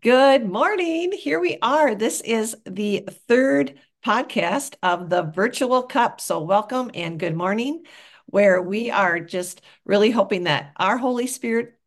Good 0.00 0.46
morning. 0.46 1.12
Here 1.12 1.40
we 1.40 1.56
are. 1.60 1.94
This 1.94 2.20
is 2.20 2.54
the 2.66 3.08
third 3.26 3.80
podcast 4.04 4.74
of 4.82 5.08
the 5.08 5.22
Virtual 5.22 5.82
Cup. 5.82 6.20
So, 6.20 6.40
welcome 6.40 6.90
and 6.94 7.18
good 7.18 7.34
morning, 7.34 7.82
where 8.26 8.62
we 8.62 8.90
are 8.90 9.18
just 9.18 9.62
really 9.84 10.10
hoping 10.10 10.44
that 10.44 10.72
our 10.76 10.98
Holy 10.98 11.26
Spirit 11.26 11.78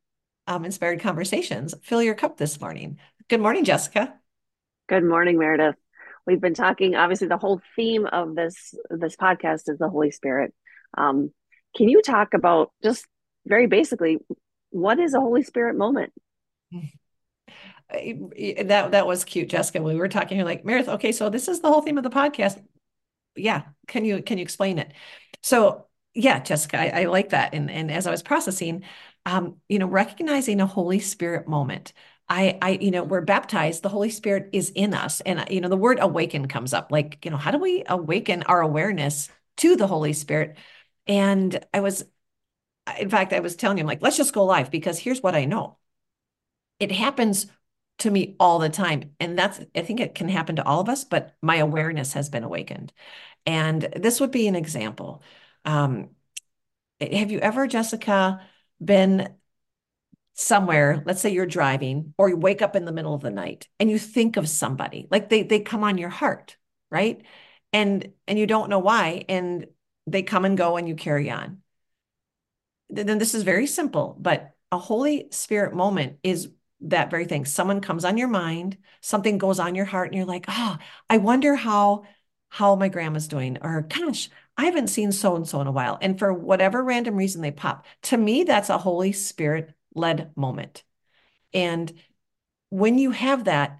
um, 0.47 0.65
inspired 0.65 0.99
conversations 0.99 1.73
fill 1.83 2.01
your 2.01 2.15
cup 2.15 2.37
this 2.37 2.59
morning. 2.59 2.97
Good 3.29 3.39
morning, 3.39 3.63
Jessica. 3.63 4.15
Good 4.89 5.05
morning, 5.05 5.37
Meredith. 5.37 5.75
We've 6.25 6.41
been 6.41 6.55
talking. 6.55 6.95
Obviously, 6.95 7.27
the 7.27 7.37
whole 7.37 7.61
theme 7.75 8.07
of 8.07 8.35
this 8.35 8.73
this 8.89 9.15
podcast 9.15 9.69
is 9.69 9.77
the 9.77 9.89
Holy 9.89 10.11
Spirit. 10.11 10.53
Um, 10.97 11.31
can 11.77 11.87
you 11.87 12.01
talk 12.01 12.33
about 12.33 12.71
just 12.83 13.05
very 13.45 13.67
basically 13.67 14.17
what 14.71 14.99
is 14.99 15.13
a 15.13 15.21
Holy 15.21 15.43
Spirit 15.43 15.77
moment? 15.77 16.11
That 17.91 18.91
that 18.91 19.07
was 19.07 19.23
cute, 19.23 19.49
Jessica. 19.49 19.81
We 19.81 19.95
were 19.95 20.07
talking, 20.07 20.37
you're 20.37 20.45
like, 20.45 20.65
Meredith, 20.65 20.89
okay, 20.89 21.11
so 21.11 21.29
this 21.29 21.47
is 21.47 21.61
the 21.61 21.67
whole 21.67 21.81
theme 21.81 21.97
of 21.97 22.03
the 22.03 22.09
podcast. 22.09 22.61
Yeah, 23.35 23.63
can 23.87 24.05
you 24.05 24.21
can 24.21 24.37
you 24.37 24.43
explain 24.43 24.79
it? 24.79 24.93
So 25.41 25.87
yeah, 26.13 26.39
Jessica, 26.39 26.79
I, 26.79 27.01
I 27.01 27.05
like 27.05 27.29
that. 27.29 27.53
And 27.53 27.69
and 27.71 27.91
as 27.91 28.07
I 28.07 28.11
was 28.11 28.23
processing, 28.23 28.83
um, 29.25 29.57
you 29.69 29.79
know, 29.79 29.87
recognizing 29.87 30.61
a 30.61 30.65
Holy 30.65 30.99
Spirit 30.99 31.47
moment. 31.47 31.93
I, 32.29 32.57
I, 32.61 32.69
you 32.71 32.91
know, 32.91 33.03
we're 33.03 33.21
baptized. 33.21 33.83
The 33.83 33.89
Holy 33.89 34.09
Spirit 34.09 34.51
is 34.53 34.69
in 34.69 34.93
us, 34.93 35.19
and 35.21 35.45
you 35.49 35.59
know, 35.59 35.67
the 35.67 35.75
word 35.75 35.99
awaken 35.99 36.47
comes 36.47 36.73
up. 36.73 36.89
Like, 36.89 37.25
you 37.25 37.31
know, 37.31 37.37
how 37.37 37.51
do 37.51 37.57
we 37.57 37.83
awaken 37.85 38.43
our 38.43 38.61
awareness 38.61 39.27
to 39.57 39.75
the 39.75 39.87
Holy 39.87 40.13
Spirit? 40.13 40.55
And 41.07 41.65
I 41.73 41.81
was, 41.81 42.05
in 42.99 43.09
fact, 43.09 43.33
I 43.33 43.41
was 43.41 43.57
telling 43.57 43.77
him, 43.77 43.85
like, 43.85 44.01
let's 44.01 44.15
just 44.15 44.33
go 44.33 44.45
live 44.45 44.71
because 44.71 44.97
here's 44.97 45.21
what 45.21 45.35
I 45.35 45.43
know. 45.43 45.77
It 46.79 46.91
happens 46.91 47.47
to 48.01 48.11
me 48.11 48.35
all 48.39 48.59
the 48.59 48.69
time. 48.69 49.15
And 49.19 49.37
that's, 49.37 49.59
I 49.75 49.81
think 49.81 49.99
it 49.99 50.15
can 50.15 50.29
happen 50.29 50.57
to 50.57 50.65
all 50.65 50.81
of 50.81 50.89
us, 50.89 51.03
but 51.03 51.35
my 51.41 51.57
awareness 51.57 52.13
has 52.13 52.29
been 52.29 52.43
awakened. 52.43 52.93
And 53.45 53.81
this 53.95 54.19
would 54.19 54.31
be 54.31 54.47
an 54.47 54.55
example. 54.55 55.23
Um, 55.65 56.09
have 56.99 57.31
you 57.31 57.39
ever, 57.39 57.67
Jessica, 57.67 58.41
been 58.83 59.35
somewhere, 60.33 61.03
let's 61.05 61.21
say 61.21 61.31
you're 61.31 61.45
driving 61.45 62.13
or 62.17 62.29
you 62.29 62.37
wake 62.37 62.61
up 62.61 62.75
in 62.75 62.85
the 62.85 62.91
middle 62.91 63.13
of 63.13 63.21
the 63.21 63.29
night 63.29 63.67
and 63.79 63.89
you 63.89 63.99
think 63.99 64.37
of 64.37 64.49
somebody, 64.49 65.07
like 65.11 65.29
they 65.29 65.43
they 65.43 65.59
come 65.59 65.83
on 65.83 65.97
your 65.97 66.09
heart, 66.09 66.57
right? 66.89 67.23
And 67.73 68.13
and 68.27 68.39
you 68.39 68.47
don't 68.47 68.69
know 68.69 68.79
why 68.79 69.25
and 69.29 69.67
they 70.07 70.23
come 70.23 70.45
and 70.45 70.57
go 70.57 70.77
and 70.77 70.87
you 70.87 70.95
carry 70.95 71.29
on. 71.29 71.61
Then 72.89 73.17
this 73.17 73.33
is 73.33 73.43
very 73.43 73.67
simple, 73.67 74.17
but 74.19 74.55
a 74.71 74.77
Holy 74.77 75.27
Spirit 75.31 75.73
moment 75.73 76.17
is 76.23 76.49
that 76.81 77.11
very 77.11 77.25
thing. 77.25 77.45
Someone 77.45 77.81
comes 77.81 78.05
on 78.05 78.17
your 78.17 78.27
mind, 78.27 78.77
something 79.01 79.37
goes 79.37 79.59
on 79.59 79.75
your 79.75 79.85
heart, 79.85 80.09
and 80.09 80.15
you're 80.15 80.25
like, 80.25 80.45
oh, 80.47 80.77
I 81.09 81.17
wonder 81.17 81.55
how 81.55 82.03
how 82.49 82.75
my 82.75 82.89
grandma's 82.89 83.29
doing, 83.29 83.57
or 83.61 83.81
gosh, 83.81 84.29
I 84.57 84.65
haven't 84.65 84.89
seen 84.89 85.13
so 85.13 85.37
and 85.37 85.47
so 85.47 85.61
in 85.61 85.67
a 85.67 85.71
while. 85.71 85.97
And 86.01 86.19
for 86.19 86.33
whatever 86.33 86.83
random 86.83 87.15
reason 87.15 87.41
they 87.41 87.51
pop. 87.51 87.85
To 88.03 88.17
me, 88.17 88.43
that's 88.43 88.69
a 88.69 88.77
Holy 88.77 89.13
Spirit 89.13 89.73
led 89.95 90.31
moment. 90.35 90.83
And 91.53 91.91
when 92.69 92.97
you 92.97 93.11
have 93.11 93.45
that, 93.45 93.79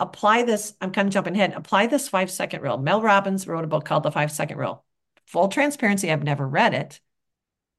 apply 0.00 0.44
this. 0.44 0.74
I'm 0.80 0.92
kind 0.92 1.06
of 1.08 1.12
jumping 1.12 1.34
ahead. 1.34 1.52
Apply 1.52 1.86
this 1.86 2.08
five 2.08 2.30
second 2.30 2.62
rule. 2.62 2.78
Mel 2.78 3.02
Robbins 3.02 3.46
wrote 3.46 3.64
a 3.64 3.68
book 3.68 3.84
called 3.84 4.04
The 4.04 4.12
Five 4.12 4.32
Second 4.32 4.56
Rule. 4.56 4.84
Full 5.26 5.48
transparency, 5.48 6.10
I've 6.10 6.22
never 6.22 6.48
read 6.48 6.72
it, 6.72 7.00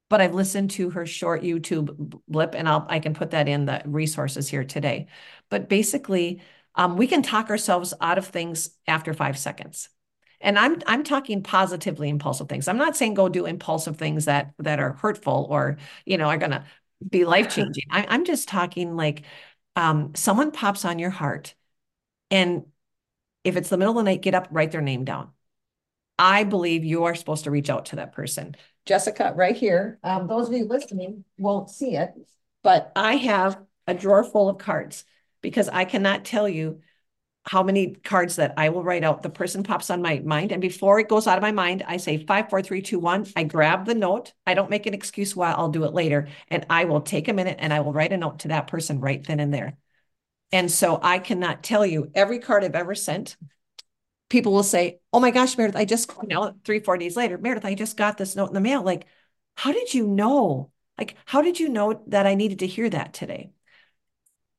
but 0.10 0.22
I've 0.22 0.34
listened 0.34 0.72
to 0.72 0.90
her 0.92 1.06
short 1.06 1.44
YouTube 1.44 2.22
blip, 2.28 2.56
and 2.56 2.68
I'll 2.68 2.86
I 2.90 3.00
can 3.00 3.14
put 3.14 3.32
that 3.32 3.48
in 3.48 3.66
the 3.66 3.82
resources 3.86 4.50
here 4.50 4.64
today. 4.64 5.08
But 5.50 5.70
basically, 5.70 6.42
um, 6.76 6.98
we 6.98 7.08
can 7.08 7.22
talk 7.22 7.50
ourselves 7.50 7.94
out 8.02 8.18
of 8.18 8.28
things 8.28 8.72
after 8.88 9.14
five 9.14 9.38
seconds. 9.38 9.90
And 10.42 10.58
I'm 10.58 10.82
I'm 10.88 11.04
talking 11.04 11.44
positively 11.44 12.09
impulsive 12.09 12.50
things. 12.50 12.68
I'm 12.68 12.78
not 12.78 12.96
saying 12.96 13.14
go 13.14 13.30
do 13.30 13.46
impulsive 13.46 13.98
things 13.98 14.25
that 14.25 14.53
that 14.59 14.80
are 14.80 14.94
hurtful 14.94 15.48
or 15.50 15.78
you 16.06 16.18
know 16.18 16.25
are 16.25 16.38
gonna 16.38 16.66
be 17.08 17.25
life 17.25 17.53
changing. 17.53 17.86
I'm 17.92 18.25
just 18.25 18.48
talking 18.50 18.96
like 18.96 19.24
um, 19.75 20.16
someone 20.16 20.52
pops 20.52 20.86
on 20.86 21.00
your 21.00 21.09
heart, 21.09 21.56
and 22.31 22.66
if 23.44 23.56
it's 23.58 23.69
the 23.69 23.78
middle 23.78 23.98
of 23.98 24.06
the 24.06 24.12
night, 24.12 24.22
get 24.22 24.36
up, 24.36 24.48
write 24.52 24.72
their 24.72 24.81
name 24.81 25.06
down. 25.06 25.31
I 26.18 26.44
believe 26.44 26.84
you 26.84 27.06
are 27.06 27.16
supposed 27.16 27.46
to 27.46 27.52
reach 27.52 27.69
out 27.69 27.88
to 27.88 27.98
that 27.98 28.12
person. 28.12 28.56
Jessica, 28.89 29.33
right 29.35 29.55
here. 29.55 30.00
Um, 30.03 30.25
those 30.25 30.47
of 30.47 30.55
you 30.55 30.66
listening 30.66 31.23
won't 31.38 31.69
see 31.69 31.95
it, 31.95 32.11
but 32.63 32.91
I 32.95 33.17
have 33.17 33.59
a 33.85 33.94
drawer 33.94 34.23
full 34.23 34.50
of 34.50 34.57
cards 34.57 35.05
because 35.41 35.69
I 35.69 35.85
cannot 35.85 36.25
tell 36.25 36.50
you 36.50 36.79
how 37.45 37.61
many 37.61 37.94
cards 37.94 38.38
that 38.38 38.55
I 38.57 38.69
will 38.69 38.83
write 38.83 39.03
out. 39.03 39.22
The 39.22 39.29
person 39.29 39.61
pops 39.61 39.91
on 39.91 40.01
my 40.01 40.22
mind. 40.25 40.51
And 40.51 40.59
before 40.59 41.00
it 41.00 41.07
goes 41.07 41.27
out 41.27 41.38
of 41.38 41.44
my 41.44 41.51
mind, 41.51 41.83
I 41.88 41.97
say 41.97 42.25
five, 42.25 42.50
four, 42.50 42.63
three, 42.63 42.81
two, 42.81 42.97
one. 42.97 43.27
I 43.35 43.44
grab 43.44 43.85
the 43.85 43.94
note. 43.94 44.33
I 44.47 44.55
don't 44.55 44.72
make 44.72 44.88
an 44.88 44.95
excuse 44.95 45.35
why 45.35 45.51
I'll 45.51 45.69
do 45.69 45.83
it 45.83 45.94
later. 45.94 46.27
And 46.47 46.66
I 46.67 46.85
will 46.85 47.01
take 47.01 47.27
a 47.27 47.33
minute 47.33 47.57
and 47.59 47.71
I 47.71 47.81
will 47.81 47.94
write 47.94 48.11
a 48.11 48.17
note 48.17 48.39
to 48.39 48.47
that 48.47 48.66
person 48.66 49.00
right 49.01 49.23
then 49.23 49.39
and 49.39 49.53
there. 49.53 49.77
And 50.51 50.71
so 50.71 51.00
I 51.00 51.19
cannot 51.19 51.61
tell 51.61 51.85
you 51.85 52.09
every 52.16 52.39
card 52.39 52.63
I've 52.63 52.73
ever 52.73 52.95
sent 52.95 53.38
people 54.29 54.53
will 54.53 54.63
say, 54.63 55.00
Oh 55.12 55.19
my 55.19 55.31
gosh, 55.31 55.57
Meredith, 55.57 55.75
I 55.79 55.85
just, 55.85 56.12
you 56.22 56.28
know, 56.29 56.53
three, 56.63 56.79
four 56.79 56.97
days 56.97 57.16
later, 57.17 57.38
Meredith, 57.38 57.66
I 57.66 57.73
just 57.75 57.97
got 57.97 58.17
this 58.17 58.35
note 58.35 58.47
in 58.47 58.53
the 58.53 58.62
mail. 58.62 58.84
Like, 58.84 59.06
how 59.56 59.72
did 59.72 59.94
you 59.94 60.07
know? 60.07 60.72
Like, 60.97 61.16
how 61.25 61.41
did 61.41 61.59
you 61.59 61.69
know 61.69 62.03
that 62.07 62.28
I 62.28 62.35
needed 62.35 62.59
to 62.59 62.68
hear 62.68 62.89
that 62.89 63.13
today? 63.13 63.51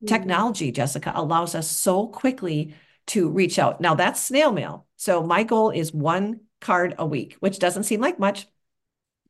Mm-hmm. 0.03 0.07
Technology, 0.07 0.71
Jessica, 0.71 1.11
allows 1.15 1.55
us 1.55 1.69
so 1.69 2.07
quickly 2.07 2.75
to 3.07 3.29
reach 3.29 3.59
out. 3.59 3.81
Now 3.81 3.95
that's 3.95 4.21
snail 4.21 4.51
mail. 4.51 4.87
So 4.97 5.23
my 5.23 5.43
goal 5.43 5.71
is 5.71 5.93
one 5.93 6.41
card 6.59 6.95
a 6.97 7.05
week, 7.05 7.37
which 7.39 7.59
doesn't 7.59 7.83
seem 7.83 8.01
like 8.01 8.19
much, 8.19 8.47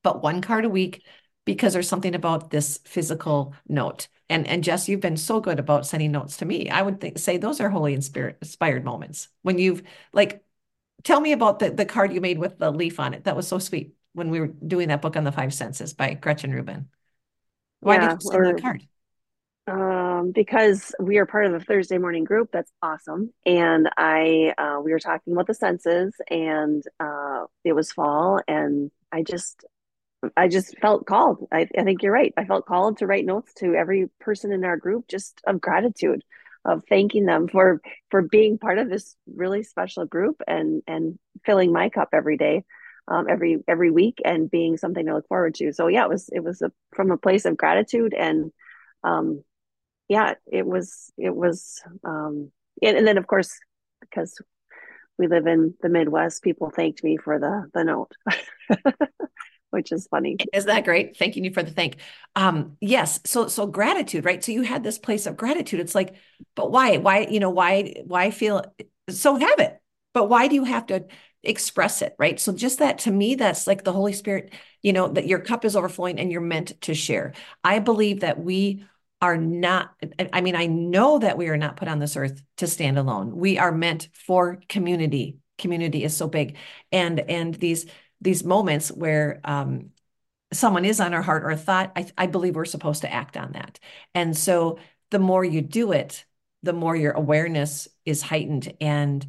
but 0.03 0.21
one 0.21 0.41
card 0.41 0.65
a 0.65 0.69
week 0.69 1.03
because 1.45 1.73
there's 1.73 1.87
something 1.87 2.15
about 2.15 2.49
this 2.49 2.79
physical 2.85 3.55
note. 3.67 4.07
And 4.31 4.47
and 4.47 4.63
Jess, 4.63 4.87
you've 4.87 5.01
been 5.01 5.17
so 5.17 5.41
good 5.41 5.59
about 5.59 5.85
sending 5.85 6.11
notes 6.11 6.37
to 6.37 6.45
me. 6.45 6.69
I 6.69 6.81
would 6.81 7.01
think, 7.01 7.19
say 7.19 7.37
those 7.37 7.59
are 7.59 7.69
holy 7.69 7.93
and 7.93 8.03
spirit 8.03 8.37
inspired 8.41 8.85
moments 8.85 9.27
when 9.41 9.59
you've 9.59 9.83
like 10.13 10.43
tell 11.03 11.19
me 11.19 11.33
about 11.33 11.59
the 11.59 11.69
the 11.69 11.85
card 11.85 12.13
you 12.13 12.21
made 12.21 12.39
with 12.39 12.57
the 12.57 12.71
leaf 12.71 12.99
on 12.99 13.13
it. 13.13 13.25
That 13.25 13.35
was 13.35 13.47
so 13.47 13.59
sweet 13.59 13.93
when 14.13 14.29
we 14.29 14.39
were 14.39 14.47
doing 14.47 14.87
that 14.87 15.01
book 15.01 15.17
on 15.17 15.25
the 15.25 15.31
five 15.31 15.53
senses 15.53 15.93
by 15.93 16.13
Gretchen 16.13 16.51
Rubin. 16.51 16.87
Why 17.81 17.95
yeah, 17.95 18.07
did 18.07 18.23
you 18.23 18.31
send 18.31 18.45
that 18.45 18.61
card? 18.61 18.87
Um, 19.67 20.31
because 20.31 20.93
we 20.99 21.17
are 21.17 21.25
part 21.25 21.45
of 21.45 21.51
the 21.51 21.59
Thursday 21.59 21.97
morning 21.97 22.23
group. 22.23 22.49
That's 22.51 22.71
awesome. 22.81 23.33
And 23.45 23.89
I 23.97 24.53
uh, 24.57 24.79
we 24.81 24.91
were 24.91 24.99
talking 24.99 25.33
about 25.33 25.47
the 25.47 25.53
senses, 25.53 26.15
and 26.29 26.83
uh, 26.99 27.45
it 27.63 27.73
was 27.73 27.91
fall, 27.91 28.41
and 28.47 28.91
I 29.11 29.23
just 29.23 29.65
I 30.37 30.47
just 30.47 30.77
felt 30.79 31.05
called. 31.05 31.47
I, 31.51 31.67
I 31.77 31.83
think 31.83 32.03
you're 32.03 32.13
right. 32.13 32.33
I 32.37 32.45
felt 32.45 32.65
called 32.65 32.97
to 32.97 33.07
write 33.07 33.25
notes 33.25 33.53
to 33.55 33.73
every 33.73 34.07
person 34.19 34.51
in 34.51 34.63
our 34.63 34.77
group 34.77 35.07
just 35.07 35.41
of 35.47 35.59
gratitude, 35.59 36.23
of 36.63 36.83
thanking 36.87 37.25
them 37.25 37.47
for 37.47 37.81
for 38.09 38.21
being 38.21 38.57
part 38.57 38.77
of 38.77 38.89
this 38.89 39.15
really 39.33 39.63
special 39.63 40.05
group 40.05 40.41
and 40.47 40.83
and 40.87 41.17
filling 41.45 41.73
my 41.73 41.89
cup 41.89 42.09
every 42.13 42.37
day, 42.37 42.63
um, 43.07 43.27
every 43.29 43.63
every 43.67 43.89
week, 43.89 44.21
and 44.23 44.51
being 44.51 44.77
something 44.77 45.05
to 45.05 45.15
look 45.15 45.27
forward 45.27 45.55
to. 45.55 45.73
So 45.73 45.87
yeah, 45.87 46.03
it 46.03 46.09
was 46.09 46.29
it 46.31 46.43
was 46.43 46.61
a, 46.61 46.71
from 46.95 47.11
a 47.11 47.17
place 47.17 47.45
of 47.45 47.57
gratitude 47.57 48.13
and 48.13 48.51
um, 49.03 49.43
yeah, 50.07 50.35
it 50.51 50.65
was 50.65 51.11
it 51.17 51.35
was 51.35 51.81
um, 52.03 52.51
and, 52.81 52.97
and 52.97 53.07
then 53.07 53.17
of 53.17 53.27
course 53.27 53.57
because 54.01 54.39
we 55.17 55.27
live 55.27 55.47
in 55.47 55.75
the 55.81 55.89
Midwest, 55.89 56.43
people 56.43 56.69
thanked 56.69 57.03
me 57.03 57.17
for 57.17 57.39
the 57.39 57.69
the 57.73 57.83
note. 57.83 58.11
which 59.71 59.91
is 59.91 60.07
funny. 60.07 60.37
Isn't 60.53 60.67
that 60.67 60.85
great? 60.85 61.17
Thanking 61.17 61.43
you 61.43 61.51
for 61.51 61.63
the 61.63 61.71
thank. 61.71 61.97
Um, 62.35 62.77
yes. 62.79 63.19
So, 63.25 63.47
so 63.47 63.65
gratitude, 63.65 64.23
right? 64.23 64.43
So 64.43 64.51
you 64.51 64.61
had 64.61 64.83
this 64.83 64.99
place 64.99 65.25
of 65.25 65.35
gratitude. 65.35 65.79
It's 65.79 65.95
like, 65.95 66.15
but 66.55 66.71
why, 66.71 66.97
why, 66.97 67.27
you 67.29 67.39
know, 67.39 67.49
why, 67.49 67.95
why 68.05 68.31
feel 68.31 68.63
so 69.09 69.35
have 69.35 69.59
it, 69.59 69.81
but 70.13 70.29
why 70.29 70.47
do 70.47 70.55
you 70.55 70.63
have 70.63 70.85
to 70.87 71.05
express 71.43 72.01
it? 72.01 72.15
Right. 72.19 72.39
So 72.39 72.53
just 72.53 72.79
that 72.79 72.99
to 72.99 73.11
me, 73.11 73.35
that's 73.35 73.65
like 73.65 73.83
the 73.83 73.93
Holy 73.93 74.13
Spirit, 74.13 74.53
you 74.81 74.93
know, 74.93 75.07
that 75.07 75.27
your 75.27 75.39
cup 75.39 75.65
is 75.65 75.75
overflowing 75.75 76.19
and 76.19 76.31
you're 76.31 76.41
meant 76.41 76.79
to 76.81 76.93
share. 76.93 77.33
I 77.63 77.79
believe 77.79 78.19
that 78.19 78.39
we 78.39 78.85
are 79.21 79.37
not, 79.37 79.91
I 80.33 80.41
mean, 80.41 80.55
I 80.55 80.65
know 80.65 81.19
that 81.19 81.37
we 81.37 81.47
are 81.49 81.57
not 81.57 81.77
put 81.77 81.87
on 81.87 81.99
this 81.99 82.17
earth 82.17 82.41
to 82.57 82.67
stand 82.67 82.97
alone. 82.97 83.35
We 83.35 83.57
are 83.59 83.71
meant 83.71 84.09
for 84.13 84.59
community. 84.67 85.37
Community 85.59 86.03
is 86.03 86.17
so 86.17 86.27
big. 86.27 86.57
And, 86.91 87.19
and 87.19 87.53
these, 87.53 87.85
these 88.21 88.43
moments 88.43 88.89
where 88.89 89.41
um, 89.43 89.89
someone 90.53 90.85
is 90.85 90.99
on 90.99 91.13
our 91.13 91.21
heart 91.21 91.43
or 91.43 91.49
a 91.49 91.57
thought, 91.57 91.91
I, 91.95 92.07
I 92.17 92.27
believe 92.27 92.55
we're 92.55 92.65
supposed 92.65 93.01
to 93.01 93.11
act 93.11 93.37
on 93.37 93.53
that. 93.53 93.79
And 94.13 94.37
so 94.37 94.79
the 95.09 95.19
more 95.19 95.43
you 95.43 95.61
do 95.61 95.91
it, 95.91 96.25
the 96.63 96.73
more 96.73 96.95
your 96.95 97.11
awareness 97.11 97.87
is 98.05 98.21
heightened 98.21 98.73
and 98.79 99.25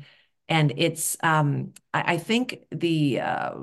and 0.48 0.72
it's 0.76 1.16
um, 1.22 1.72
I, 1.94 2.14
I, 2.14 2.18
think 2.18 2.66
the, 2.70 3.20
uh, 3.20 3.54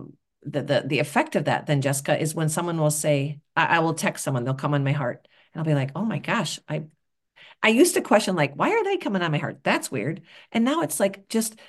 the 0.41 0.63
the 0.63 0.83
the 0.87 0.99
effect 0.99 1.35
of 1.35 1.45
that 1.45 1.67
then 1.67 1.81
Jessica 1.81 2.19
is 2.19 2.33
when 2.33 2.49
someone 2.49 2.79
will 2.79 2.89
say 2.89 3.41
I, 3.55 3.77
I 3.77 3.79
will 3.79 3.93
text 3.93 4.23
someone 4.23 4.43
they'll 4.43 4.55
come 4.55 4.73
on 4.73 4.83
my 4.83 4.93
heart 4.93 5.27
and 5.53 5.59
I'll 5.59 5.65
be 5.65 5.75
like 5.75 5.91
oh 5.95 6.05
my 6.05 6.17
gosh 6.17 6.59
I 6.67 6.85
I 7.61 7.69
used 7.69 7.95
to 7.95 8.01
question 8.01 8.35
like, 8.35 8.53
why 8.55 8.69
are 8.71 8.83
they 8.83 8.97
coming 8.97 9.21
on 9.21 9.31
my 9.31 9.37
heart? 9.37 9.59
That's 9.63 9.91
weird. 9.91 10.21
And 10.51 10.63
now 10.63 10.81
it's 10.81 10.99
like 10.99 11.27
just 11.29 11.59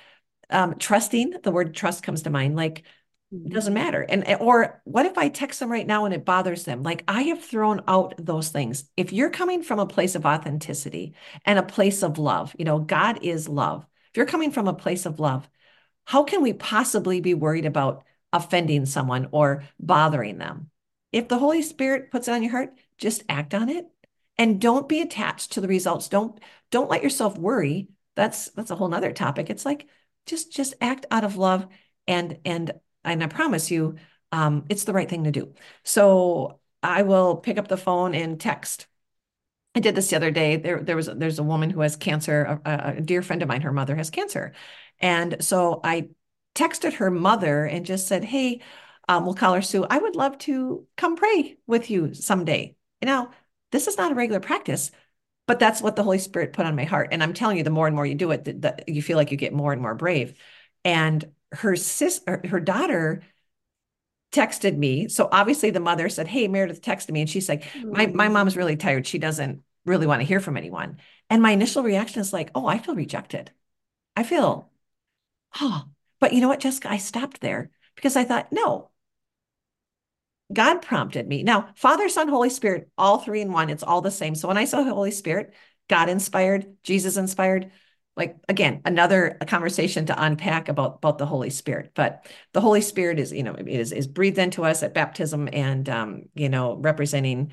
um, 0.49 0.77
trusting. 0.77 1.35
The 1.43 1.51
word 1.51 1.73
trust 1.73 2.03
comes 2.03 2.23
to 2.23 2.29
mind. 2.29 2.55
Like 2.55 2.83
Hmm. 3.31 3.45
it 3.45 3.53
doesn't 3.53 3.73
matter. 3.73 4.01
And 4.01 4.23
eh, 4.27 4.35
or 4.35 4.81
what 4.85 5.05
if 5.05 5.17
I 5.17 5.29
text 5.29 5.59
them 5.59 5.71
right 5.71 5.87
now 5.87 6.05
and 6.05 6.13
it 6.13 6.25
bothers 6.25 6.63
them? 6.63 6.83
Like 6.83 7.03
I 7.07 7.23
have 7.23 7.43
thrown 7.43 7.81
out 7.87 8.13
those 8.17 8.49
things. 8.49 8.85
If 8.97 9.13
you're 9.13 9.29
coming 9.29 9.63
from 9.63 9.79
a 9.79 9.85
place 9.85 10.15
of 10.15 10.25
authenticity 10.25 11.13
and 11.45 11.57
a 11.57 11.63
place 11.63 12.03
of 12.03 12.17
love, 12.17 12.55
you 12.57 12.65
know, 12.65 12.79
God 12.79 13.19
is 13.23 13.47
love. 13.49 13.85
If 14.11 14.17
you're 14.17 14.25
coming 14.25 14.51
from 14.51 14.67
a 14.67 14.73
place 14.73 15.05
of 15.05 15.19
love, 15.19 15.49
how 16.05 16.23
can 16.23 16.41
we 16.41 16.53
possibly 16.53 17.21
be 17.21 17.33
worried 17.33 17.65
about 17.65 18.03
offending 18.33 18.85
someone 18.85 19.29
or 19.31 19.63
bothering 19.79 20.37
them? 20.37 20.69
If 21.11 21.27
the 21.27 21.39
Holy 21.39 21.61
Spirit 21.61 22.11
puts 22.11 22.27
it 22.27 22.31
on 22.33 22.43
your 22.43 22.51
heart, 22.51 22.73
just 22.97 23.23
act 23.29 23.53
on 23.53 23.69
it 23.69 23.87
and 24.37 24.59
don't 24.61 24.89
be 24.89 25.01
attached 25.01 25.53
to 25.53 25.61
the 25.61 25.67
results. 25.67 26.07
Don't 26.09 26.39
don't 26.71 26.89
let 26.89 27.03
yourself 27.03 27.37
worry. 27.37 27.89
That's 28.15 28.49
that's 28.51 28.71
a 28.71 28.75
whole 28.75 28.87
nother 28.87 29.11
topic. 29.13 29.49
It's 29.49 29.65
like 29.65 29.87
just 30.25 30.51
just 30.51 30.73
act 30.81 31.05
out 31.11 31.23
of 31.23 31.37
love 31.37 31.67
and 32.07 32.39
and 32.45 32.71
and 33.03 33.23
I 33.23 33.27
promise 33.27 33.71
you, 33.71 33.95
um, 34.31 34.65
it's 34.69 34.83
the 34.85 34.93
right 34.93 35.09
thing 35.09 35.25
to 35.25 35.31
do. 35.31 35.53
So 35.83 36.59
I 36.83 37.03
will 37.03 37.37
pick 37.37 37.57
up 37.57 37.67
the 37.67 37.77
phone 37.77 38.15
and 38.15 38.39
text. 38.39 38.87
I 39.75 39.79
did 39.79 39.95
this 39.95 40.09
the 40.09 40.15
other 40.15 40.31
day. 40.31 40.57
There, 40.57 40.81
there 40.81 40.95
was 40.95 41.07
there's 41.07 41.39
a 41.39 41.43
woman 41.43 41.69
who 41.69 41.81
has 41.81 41.95
cancer. 41.95 42.59
A, 42.65 42.93
a 42.97 43.01
dear 43.01 43.21
friend 43.21 43.41
of 43.41 43.47
mine, 43.47 43.61
her 43.61 43.71
mother 43.71 43.95
has 43.95 44.09
cancer, 44.09 44.53
and 44.99 45.37
so 45.39 45.79
I 45.83 46.09
texted 46.55 46.93
her 46.95 47.09
mother 47.09 47.65
and 47.65 47.85
just 47.85 48.07
said, 48.07 48.25
"Hey, 48.25 48.61
um, 49.07 49.25
we'll 49.25 49.33
call 49.33 49.53
her 49.53 49.61
Sue. 49.61 49.85
I 49.89 49.97
would 49.97 50.15
love 50.15 50.37
to 50.39 50.85
come 50.97 51.15
pray 51.15 51.57
with 51.67 51.89
you 51.89 52.13
someday." 52.13 52.75
Now, 53.01 53.31
this 53.71 53.87
is 53.87 53.97
not 53.97 54.11
a 54.11 54.15
regular 54.15 54.41
practice, 54.41 54.91
but 55.47 55.59
that's 55.59 55.81
what 55.81 55.95
the 55.95 56.03
Holy 56.03 56.19
Spirit 56.19 56.53
put 56.53 56.65
on 56.65 56.75
my 56.75 56.83
heart. 56.83 57.09
And 57.11 57.23
I'm 57.23 57.33
telling 57.33 57.57
you, 57.57 57.63
the 57.63 57.69
more 57.69 57.87
and 57.87 57.95
more 57.95 58.05
you 58.05 58.15
do 58.15 58.31
it, 58.31 58.43
the, 58.43 58.53
the, 58.53 58.83
you 58.87 59.01
feel 59.01 59.17
like 59.17 59.31
you 59.31 59.37
get 59.37 59.53
more 59.53 59.71
and 59.73 59.81
more 59.81 59.95
brave. 59.95 60.33
And 60.83 61.23
her 61.53 61.75
sister, 61.75 62.41
her 62.49 62.59
daughter 62.59 63.21
texted 64.31 64.77
me. 64.77 65.09
So 65.09 65.27
obviously 65.31 65.71
the 65.71 65.79
mother 65.79 66.09
said, 66.09 66.27
Hey, 66.27 66.47
Meredith 66.47 66.81
texted 66.81 67.11
me. 67.11 67.21
And 67.21 67.29
she's 67.29 67.49
like, 67.49 67.65
my, 67.83 68.07
my 68.07 68.27
mm. 68.27 68.33
mom's 68.33 68.55
really 68.55 68.77
tired. 68.77 69.05
She 69.05 69.19
doesn't 69.19 69.61
really 69.85 70.07
want 70.07 70.21
to 70.21 70.27
hear 70.27 70.39
from 70.39 70.57
anyone. 70.57 70.97
And 71.29 71.41
my 71.41 71.51
initial 71.51 71.83
reaction 71.83 72.21
is 72.21 72.33
like, 72.33 72.51
Oh, 72.55 72.65
I 72.65 72.77
feel 72.77 72.95
rejected. 72.95 73.51
I 74.15 74.23
feel, 74.23 74.69
oh, 75.59 75.85
but 76.19 76.33
you 76.33 76.41
know 76.41 76.47
what, 76.47 76.59
Jessica, 76.59 76.91
I 76.91 76.97
stopped 76.97 77.41
there 77.41 77.71
because 77.95 78.15
I 78.15 78.23
thought, 78.23 78.51
no, 78.51 78.89
God 80.51 80.81
prompted 80.81 81.27
me. 81.27 81.43
Now, 81.43 81.69
Father, 81.75 82.09
Son, 82.09 82.27
Holy 82.27 82.49
Spirit, 82.49 82.89
all 82.97 83.19
three 83.19 83.41
in 83.41 83.51
one, 83.51 83.69
it's 83.69 83.83
all 83.83 84.01
the 84.01 84.11
same. 84.11 84.35
So 84.35 84.47
when 84.47 84.57
I 84.57 84.65
saw 84.65 84.83
Holy 84.83 85.11
Spirit, 85.11 85.53
God 85.89 86.09
inspired, 86.09 86.75
Jesus 86.83 87.17
inspired, 87.17 87.71
like 88.17 88.35
again 88.49 88.81
another 88.85 89.37
conversation 89.47 90.05
to 90.05 90.23
unpack 90.23 90.67
about 90.69 90.97
about 90.97 91.17
the 91.17 91.25
holy 91.25 91.49
spirit 91.49 91.91
but 91.95 92.27
the 92.53 92.61
holy 92.61 92.81
spirit 92.81 93.19
is 93.19 93.31
you 93.31 93.43
know 93.43 93.55
is 93.55 93.91
is 93.91 94.07
breathed 94.07 94.37
into 94.37 94.63
us 94.63 94.83
at 94.83 94.93
baptism 94.93 95.47
and 95.53 95.87
um 95.89 96.23
you 96.35 96.49
know 96.49 96.75
representing 96.75 97.51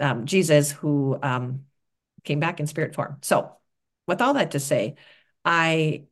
um 0.00 0.26
jesus 0.26 0.70
who 0.70 1.18
um 1.22 1.64
came 2.24 2.40
back 2.40 2.60
in 2.60 2.66
spirit 2.66 2.94
form. 2.94 3.16
So 3.22 3.52
with 4.06 4.20
all 4.20 4.34
that 4.34 4.52
to 4.52 4.60
say 4.60 4.96
i 5.44 6.04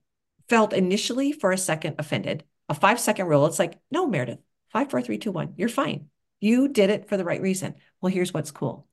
felt 0.49 0.73
initially 0.73 1.33
for 1.33 1.53
a 1.53 1.59
second 1.59 1.97
offended 1.99 2.45
a 2.69 2.75
five 2.75 2.99
second 2.99 3.27
rule. 3.27 3.47
It's 3.47 3.59
like 3.59 3.79
no 3.91 4.07
meredith 4.07 4.39
five 4.73 4.91
four 4.91 5.03
three 5.03 5.19
two 5.19 5.33
one 5.33 5.55
you're 5.57 5.69
fine. 5.69 6.09
You 6.41 6.69
did 6.69 6.91
it 6.91 7.09
for 7.09 7.17
the 7.17 7.25
right 7.25 7.41
reason. 7.41 7.75
Well 8.01 8.13
here's 8.13 8.33
what's 8.35 8.51
cool. 8.51 8.87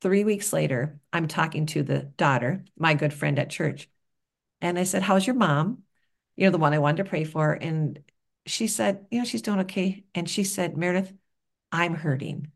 Three 0.00 0.24
weeks 0.24 0.52
later 0.52 1.00
i'm 1.12 1.26
talking 1.26 1.66
to 1.66 1.82
the 1.82 2.00
daughter 2.00 2.64
my 2.78 2.94
good 2.94 3.12
friend 3.14 3.38
at 3.38 3.50
church 3.50 3.88
and 4.60 4.78
I 4.78 4.84
said, 4.84 5.02
How's 5.02 5.26
your 5.26 5.36
mom? 5.36 5.82
You 6.36 6.46
know, 6.46 6.50
the 6.50 6.58
one 6.58 6.72
I 6.72 6.78
wanted 6.78 7.04
to 7.04 7.08
pray 7.08 7.24
for. 7.24 7.52
And 7.52 8.00
she 8.46 8.66
said, 8.66 9.06
You 9.10 9.20
know, 9.20 9.24
she's 9.24 9.42
doing 9.42 9.60
okay. 9.60 10.04
And 10.14 10.28
she 10.28 10.44
said, 10.44 10.76
Meredith, 10.76 11.12
I'm 11.72 11.94
hurting. 11.94 12.50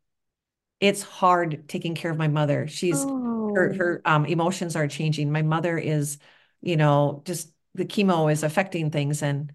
It's 0.80 1.02
hard 1.02 1.68
taking 1.68 1.94
care 1.94 2.10
of 2.10 2.16
my 2.16 2.28
mother. 2.28 2.66
She's 2.66 2.96
oh. 2.98 3.52
her 3.54 3.74
her 3.74 4.02
um, 4.04 4.24
emotions 4.26 4.76
are 4.76 4.88
changing. 4.88 5.30
My 5.30 5.42
mother 5.42 5.76
is, 5.76 6.18
you 6.62 6.76
know, 6.76 7.22
just 7.26 7.52
the 7.74 7.84
chemo 7.84 8.32
is 8.32 8.42
affecting 8.42 8.90
things. 8.90 9.22
And 9.22 9.52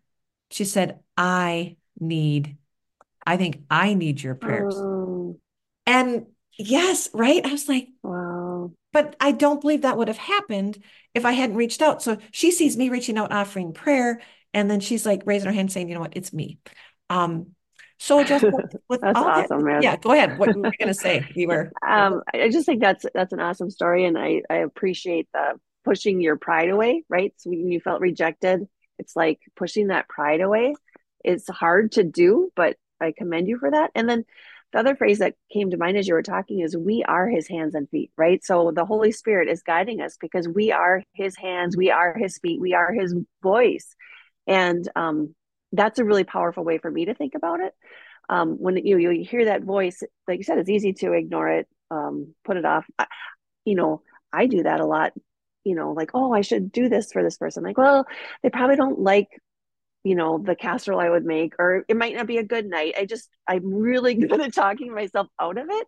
she 0.51 0.65
said, 0.65 0.99
I 1.17 1.77
need, 1.99 2.57
I 3.25 3.37
think 3.37 3.63
I 3.69 3.93
need 3.93 4.21
your 4.21 4.35
prayers. 4.35 4.75
Oh. 4.77 5.39
And 5.85 6.27
yes, 6.57 7.09
right. 7.13 7.45
I 7.45 7.51
was 7.51 7.67
like, 7.67 7.89
wow. 8.03 8.34
But 8.95 9.17
I 9.19 9.33
don't 9.33 9.59
believe 9.59 9.81
that 9.81 9.97
would 9.97 10.07
have 10.07 10.17
happened 10.17 10.81
if 11.13 11.25
I 11.25 11.33
hadn't 11.33 11.57
reached 11.57 11.81
out. 11.81 12.01
So 12.01 12.17
she 12.31 12.49
sees 12.49 12.77
me 12.77 12.87
reaching 12.87 13.17
out, 13.17 13.33
offering 13.33 13.73
prayer, 13.73 14.21
and 14.53 14.71
then 14.71 14.79
she's 14.79 15.05
like 15.05 15.23
raising 15.25 15.47
her 15.47 15.53
hand, 15.53 15.69
saying, 15.69 15.89
"You 15.89 15.95
know 15.95 15.99
what? 15.99 16.15
It's 16.15 16.31
me." 16.31 16.59
Um, 17.09 17.47
so 17.99 18.23
just 18.23 18.45
with 18.87 19.01
that's 19.01 19.19
awesome, 19.19 19.59
that, 19.59 19.65
man. 19.65 19.81
Yeah, 19.81 19.97
go 19.97 20.13
ahead. 20.13 20.39
What 20.39 20.55
were 20.55 20.67
you 20.67 20.77
going 20.79 20.87
to 20.87 20.93
say? 20.93 21.27
You 21.35 21.49
were. 21.49 21.73
Um, 21.85 22.21
I 22.33 22.47
just 22.47 22.65
think 22.65 22.79
that's 22.79 23.05
that's 23.13 23.33
an 23.33 23.41
awesome 23.41 23.69
story, 23.69 24.05
and 24.05 24.17
I 24.17 24.43
I 24.49 24.59
appreciate 24.59 25.27
the 25.33 25.59
pushing 25.83 26.21
your 26.21 26.37
pride 26.37 26.69
away. 26.69 27.03
Right, 27.09 27.33
so 27.35 27.49
when 27.49 27.69
you 27.69 27.81
felt 27.81 27.99
rejected, 27.99 28.65
it's 28.97 29.13
like 29.13 29.41
pushing 29.57 29.87
that 29.87 30.07
pride 30.07 30.39
away. 30.39 30.73
It's 31.21 31.49
hard 31.49 31.91
to 31.93 32.05
do, 32.05 32.49
but 32.55 32.77
I 33.01 33.11
commend 33.11 33.49
you 33.49 33.57
for 33.57 33.71
that. 33.71 33.91
And 33.93 34.07
then 34.07 34.23
the 34.75 34.81
other 34.81 34.95
phrase 34.97 35.19
that 35.19 35.35
came 35.53 35.71
to 35.71 35.77
mind 35.77 35.97
as 35.97 36.05
you 36.05 36.13
were 36.13 36.21
talking 36.21 36.59
is 36.59 36.75
we 36.75 37.01
are 37.05 37.29
his 37.29 37.47
hands 37.47 37.75
and 37.75 37.89
feet 37.89 38.11
right? 38.17 38.43
So 38.43 38.73
the 38.75 38.83
holy 38.83 39.13
spirit 39.13 39.47
is 39.47 39.63
guiding 39.63 40.01
us 40.01 40.17
because 40.19 40.49
we 40.49 40.73
are 40.73 41.01
his 41.13 41.37
hands 41.37 41.77
we 41.77 41.91
are 41.91 42.13
his 42.17 42.37
feet 42.39 42.59
we 42.59 42.73
are 42.73 42.91
his 42.91 43.15
voice. 43.41 43.95
And 44.47 44.85
um, 44.97 45.33
that's 45.71 45.97
a 45.97 46.03
really 46.03 46.25
powerful 46.25 46.65
way 46.65 46.77
for 46.77 46.91
me 46.91 47.05
to 47.05 47.15
think 47.15 47.35
about 47.35 47.61
it. 47.61 47.73
Um, 48.27 48.57
when 48.59 48.75
you, 48.75 48.97
you 48.97 49.23
hear 49.23 49.45
that 49.45 49.63
voice 49.63 50.03
like 50.27 50.39
you 50.39 50.43
said 50.43 50.57
it's 50.57 50.69
easy 50.69 50.91
to 50.91 51.13
ignore 51.13 51.47
it 51.47 51.69
um, 51.89 52.35
put 52.43 52.57
it 52.57 52.65
off. 52.65 52.85
I, 52.99 53.05
you 53.63 53.75
know 53.75 54.01
i 54.33 54.45
do 54.45 54.63
that 54.63 54.81
a 54.81 54.85
lot 54.85 55.13
you 55.63 55.75
know 55.75 55.93
like 55.93 56.11
oh 56.13 56.33
i 56.33 56.41
should 56.41 56.71
do 56.71 56.89
this 56.89 57.13
for 57.13 57.23
this 57.23 57.37
person. 57.37 57.63
Like 57.63 57.77
well 57.77 58.05
they 58.43 58.49
probably 58.49 58.75
don't 58.75 58.99
like 58.99 59.29
you 60.05 60.15
know 60.15 60.37
the 60.37 60.55
casserole 60.55 60.99
i 60.99 61.09
would 61.09 61.25
make 61.25 61.53
or 61.59 61.83
it 61.87 61.97
might 61.97 62.15
not 62.15 62.27
be 62.27 62.37
a 62.37 62.43
good 62.43 62.65
night. 62.65 62.93
I 62.97 63.05
just 63.05 63.29
i'm 63.47 63.73
really 63.73 64.15
good 64.27 64.39
at 64.39 64.53
talking 64.53 64.93
myself 64.93 65.27
out 65.39 65.57
of 65.57 65.67
it. 65.69 65.87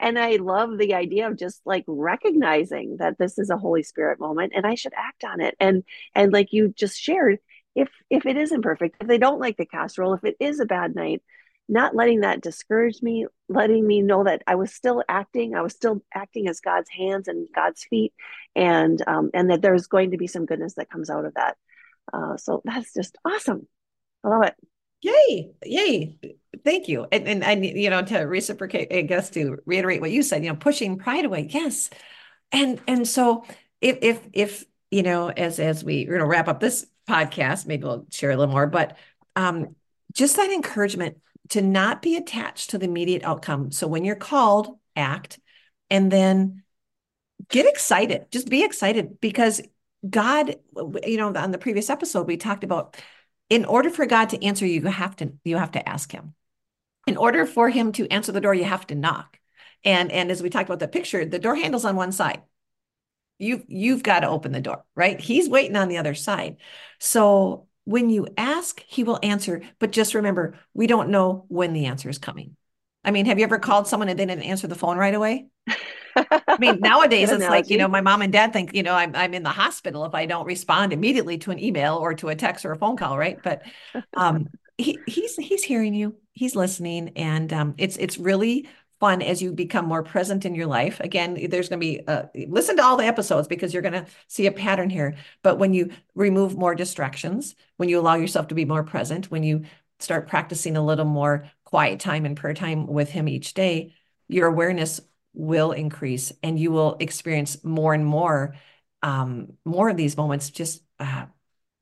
And 0.00 0.18
i 0.18 0.36
love 0.36 0.78
the 0.78 0.94
idea 0.94 1.28
of 1.28 1.38
just 1.38 1.60
like 1.64 1.84
recognizing 1.86 2.96
that 2.98 3.18
this 3.18 3.38
is 3.38 3.50
a 3.50 3.58
holy 3.58 3.82
spirit 3.82 4.18
moment 4.18 4.52
and 4.56 4.66
i 4.66 4.74
should 4.74 4.94
act 4.96 5.24
on 5.24 5.40
it. 5.40 5.54
And 5.60 5.84
and 6.14 6.32
like 6.32 6.52
you 6.52 6.72
just 6.76 6.98
shared 6.98 7.38
if 7.74 7.88
if 8.08 8.26
it 8.26 8.36
isn't 8.36 8.62
perfect 8.62 8.96
if 9.00 9.06
they 9.06 9.18
don't 9.18 9.40
like 9.40 9.56
the 9.56 9.66
casserole 9.66 10.14
if 10.14 10.24
it 10.24 10.36
is 10.40 10.58
a 10.60 10.66
bad 10.66 10.94
night 10.94 11.22
not 11.68 11.94
letting 11.94 12.20
that 12.20 12.40
discourage 12.40 13.00
me 13.00 13.26
letting 13.48 13.86
me 13.86 14.02
know 14.02 14.24
that 14.24 14.42
i 14.46 14.56
was 14.56 14.74
still 14.74 15.04
acting 15.08 15.54
i 15.54 15.62
was 15.62 15.72
still 15.72 16.02
acting 16.12 16.48
as 16.48 16.60
god's 16.60 16.90
hands 16.90 17.28
and 17.28 17.46
god's 17.54 17.84
feet 17.84 18.12
and 18.56 19.02
um, 19.06 19.30
and 19.34 19.50
that 19.50 19.62
there's 19.62 19.86
going 19.86 20.10
to 20.10 20.16
be 20.16 20.26
some 20.26 20.46
goodness 20.46 20.74
that 20.74 20.90
comes 20.90 21.10
out 21.10 21.24
of 21.24 21.34
that 21.34 21.56
uh, 22.12 22.36
so 22.36 22.62
that's 22.64 22.92
just 22.94 23.16
awesome. 23.24 23.66
I 24.24 24.28
love 24.28 24.42
it. 24.44 24.54
Yay. 25.02 25.52
Yay. 25.64 26.16
Thank 26.64 26.88
you. 26.88 27.06
And, 27.10 27.26
and, 27.26 27.42
and, 27.42 27.64
you 27.64 27.88
know, 27.88 28.02
to 28.02 28.18
reciprocate, 28.18 28.92
I 28.92 29.02
guess 29.02 29.30
to 29.30 29.58
reiterate 29.64 30.00
what 30.00 30.10
you 30.10 30.22
said, 30.22 30.44
you 30.44 30.50
know, 30.50 30.56
pushing 30.56 30.98
pride 30.98 31.24
away. 31.24 31.48
Yes. 31.50 31.88
And, 32.52 32.80
and 32.86 33.08
so 33.08 33.44
if, 33.80 33.98
if, 34.02 34.20
if, 34.32 34.64
you 34.90 35.02
know, 35.02 35.30
as, 35.30 35.58
as 35.58 35.82
we, 35.82 36.00
you 36.00 36.18
know, 36.18 36.26
wrap 36.26 36.48
up 36.48 36.60
this 36.60 36.86
podcast, 37.08 37.66
maybe 37.66 37.84
we'll 37.84 38.06
share 38.10 38.30
a 38.30 38.36
little 38.36 38.52
more, 38.52 38.66
but 38.66 38.98
um, 39.36 39.74
just 40.12 40.36
that 40.36 40.50
encouragement 40.50 41.16
to 41.50 41.62
not 41.62 42.02
be 42.02 42.16
attached 42.16 42.70
to 42.70 42.78
the 42.78 42.84
immediate 42.86 43.24
outcome. 43.24 43.70
So 43.70 43.86
when 43.86 44.04
you're 44.04 44.16
called, 44.16 44.78
act, 44.96 45.38
and 45.88 46.10
then 46.10 46.62
get 47.48 47.66
excited. 47.66 48.30
Just 48.30 48.48
be 48.48 48.64
excited 48.64 49.20
because 49.20 49.60
God, 50.08 50.56
you 51.04 51.16
know, 51.16 51.34
on 51.34 51.50
the 51.50 51.58
previous 51.58 51.90
episode, 51.90 52.26
we 52.26 52.36
talked 52.36 52.64
about 52.64 52.96
in 53.48 53.64
order 53.64 53.90
for 53.90 54.06
God 54.06 54.30
to 54.30 54.44
answer 54.44 54.64
you, 54.64 54.80
you 54.80 54.86
have 54.86 55.16
to 55.16 55.32
you 55.44 55.56
have 55.56 55.72
to 55.72 55.88
ask 55.88 56.10
him. 56.12 56.34
In 57.06 57.16
order 57.16 57.46
for 57.46 57.68
him 57.68 57.92
to 57.92 58.08
answer 58.08 58.32
the 58.32 58.40
door, 58.40 58.54
you 58.54 58.64
have 58.64 58.86
to 58.88 58.94
knock. 58.94 59.38
And 59.84 60.10
and 60.12 60.30
as 60.30 60.42
we 60.42 60.50
talked 60.50 60.68
about 60.68 60.78
the 60.78 60.88
picture, 60.88 61.24
the 61.24 61.38
door 61.38 61.56
handle's 61.56 61.84
on 61.84 61.96
one 61.96 62.12
side. 62.12 62.42
You've 63.38 63.64
you've 63.68 64.02
got 64.02 64.20
to 64.20 64.28
open 64.28 64.52
the 64.52 64.60
door, 64.60 64.84
right? 64.94 65.20
He's 65.20 65.48
waiting 65.48 65.76
on 65.76 65.88
the 65.88 65.98
other 65.98 66.14
side. 66.14 66.56
So 66.98 67.66
when 67.84 68.10
you 68.10 68.28
ask, 68.36 68.82
he 68.86 69.02
will 69.04 69.18
answer. 69.22 69.62
But 69.78 69.90
just 69.92 70.14
remember, 70.14 70.58
we 70.74 70.86
don't 70.86 71.10
know 71.10 71.44
when 71.48 71.72
the 71.72 71.86
answer 71.86 72.08
is 72.08 72.18
coming. 72.18 72.56
I 73.02 73.10
mean, 73.10 73.26
have 73.26 73.38
you 73.38 73.44
ever 73.44 73.58
called 73.58 73.88
someone 73.88 74.08
and 74.08 74.18
they 74.18 74.26
didn't 74.26 74.44
answer 74.44 74.66
the 74.66 74.74
phone 74.74 74.98
right 74.98 75.14
away? 75.14 75.48
I 76.16 76.56
mean, 76.58 76.78
nowadays 76.80 77.30
it's 77.30 77.44
like, 77.44 77.70
you 77.70 77.78
know, 77.78 77.88
my 77.88 78.00
mom 78.00 78.22
and 78.22 78.32
dad 78.32 78.52
think, 78.52 78.74
you 78.74 78.82
know, 78.82 78.94
I'm, 78.94 79.14
I'm 79.14 79.34
in 79.34 79.42
the 79.42 79.50
hospital 79.50 80.04
if 80.04 80.14
I 80.14 80.26
don't 80.26 80.46
respond 80.46 80.92
immediately 80.92 81.38
to 81.38 81.50
an 81.50 81.58
email 81.58 81.96
or 81.96 82.14
to 82.14 82.28
a 82.28 82.34
text 82.34 82.64
or 82.64 82.72
a 82.72 82.76
phone 82.76 82.96
call. 82.96 83.16
Right. 83.18 83.38
But 83.42 83.62
um, 84.14 84.48
he, 84.78 84.98
he's, 85.06 85.36
he's 85.36 85.64
hearing 85.64 85.94
you, 85.94 86.16
he's 86.32 86.56
listening. 86.56 87.12
And 87.16 87.52
um, 87.52 87.74
it's, 87.78 87.96
it's 87.96 88.18
really 88.18 88.68
fun 89.00 89.22
as 89.22 89.40
you 89.40 89.52
become 89.52 89.86
more 89.86 90.02
present 90.02 90.44
in 90.44 90.54
your 90.54 90.66
life. 90.66 91.00
Again, 91.00 91.48
there's 91.48 91.70
going 91.70 91.80
to 91.80 91.86
be, 91.86 92.06
uh, 92.06 92.24
listen 92.48 92.76
to 92.76 92.84
all 92.84 92.98
the 92.98 93.06
episodes 93.06 93.48
because 93.48 93.72
you're 93.72 93.82
going 93.82 93.94
to 93.94 94.06
see 94.28 94.46
a 94.46 94.52
pattern 94.52 94.90
here. 94.90 95.16
But 95.42 95.58
when 95.58 95.72
you 95.72 95.90
remove 96.14 96.56
more 96.56 96.74
distractions, 96.74 97.54
when 97.78 97.88
you 97.88 97.98
allow 97.98 98.16
yourself 98.16 98.48
to 98.48 98.54
be 98.54 98.66
more 98.66 98.84
present, 98.84 99.30
when 99.30 99.42
you 99.42 99.64
start 100.00 100.28
practicing 100.28 100.76
a 100.76 100.84
little 100.84 101.06
more 101.06 101.46
quiet 101.64 102.00
time 102.00 102.26
and 102.26 102.36
prayer 102.36 102.54
time 102.54 102.86
with 102.86 103.10
Him 103.10 103.28
each 103.28 103.54
day, 103.54 103.94
your 104.28 104.48
awareness 104.48 105.00
will 105.32 105.72
increase 105.72 106.32
and 106.42 106.58
you 106.58 106.70
will 106.70 106.96
experience 107.00 107.62
more 107.64 107.94
and 107.94 108.04
more 108.04 108.54
um, 109.02 109.54
more 109.64 109.88
of 109.88 109.96
these 109.96 110.16
moments 110.16 110.50
just 110.50 110.82
uh, 110.98 111.24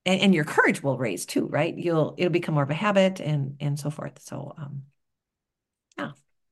and, 0.06 0.20
and, 0.20 0.34
your 0.34 0.44
courage 0.44 0.82
will 0.82 0.96
raise 0.96 1.26
too 1.26 1.46
right? 1.46 1.76
You'll 1.76 2.14
it'll 2.16 2.32
become 2.32 2.54
more 2.54 2.62
of 2.62 2.70
a 2.70 2.74
habit 2.74 3.20
and 3.20 3.56
and 3.60 3.78
so 3.78 3.90
forth. 3.90 4.20
So 4.22 4.54
um 4.56 4.82
yeah. 5.98 6.10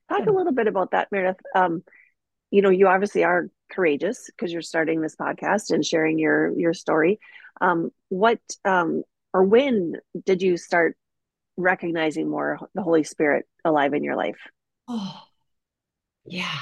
Talk 0.08 0.18
Good. 0.18 0.28
a 0.28 0.32
little 0.32 0.52
bit 0.52 0.66
about 0.66 0.90
that 0.90 1.08
meredith. 1.12 1.40
Um 1.54 1.84
you 2.50 2.62
know 2.62 2.70
you 2.70 2.88
obviously 2.88 3.24
are 3.24 3.48
courageous 3.70 4.26
because 4.26 4.52
you're 4.52 4.62
starting 4.62 5.00
this 5.00 5.16
podcast 5.16 5.70
and 5.70 5.84
sharing 5.84 6.18
your 6.18 6.52
your 6.58 6.74
story. 6.74 7.20
Um 7.60 7.90
what 8.08 8.40
um 8.64 9.04
or 9.32 9.44
when 9.44 9.94
did 10.24 10.42
you 10.42 10.56
start 10.56 10.96
recognizing 11.56 12.28
more 12.28 12.58
the 12.74 12.82
holy 12.82 13.04
spirit 13.04 13.46
alive 13.64 13.94
in 13.94 14.02
your 14.02 14.16
life? 14.16 14.38
Oh 14.88 15.22
yeah 16.24 16.58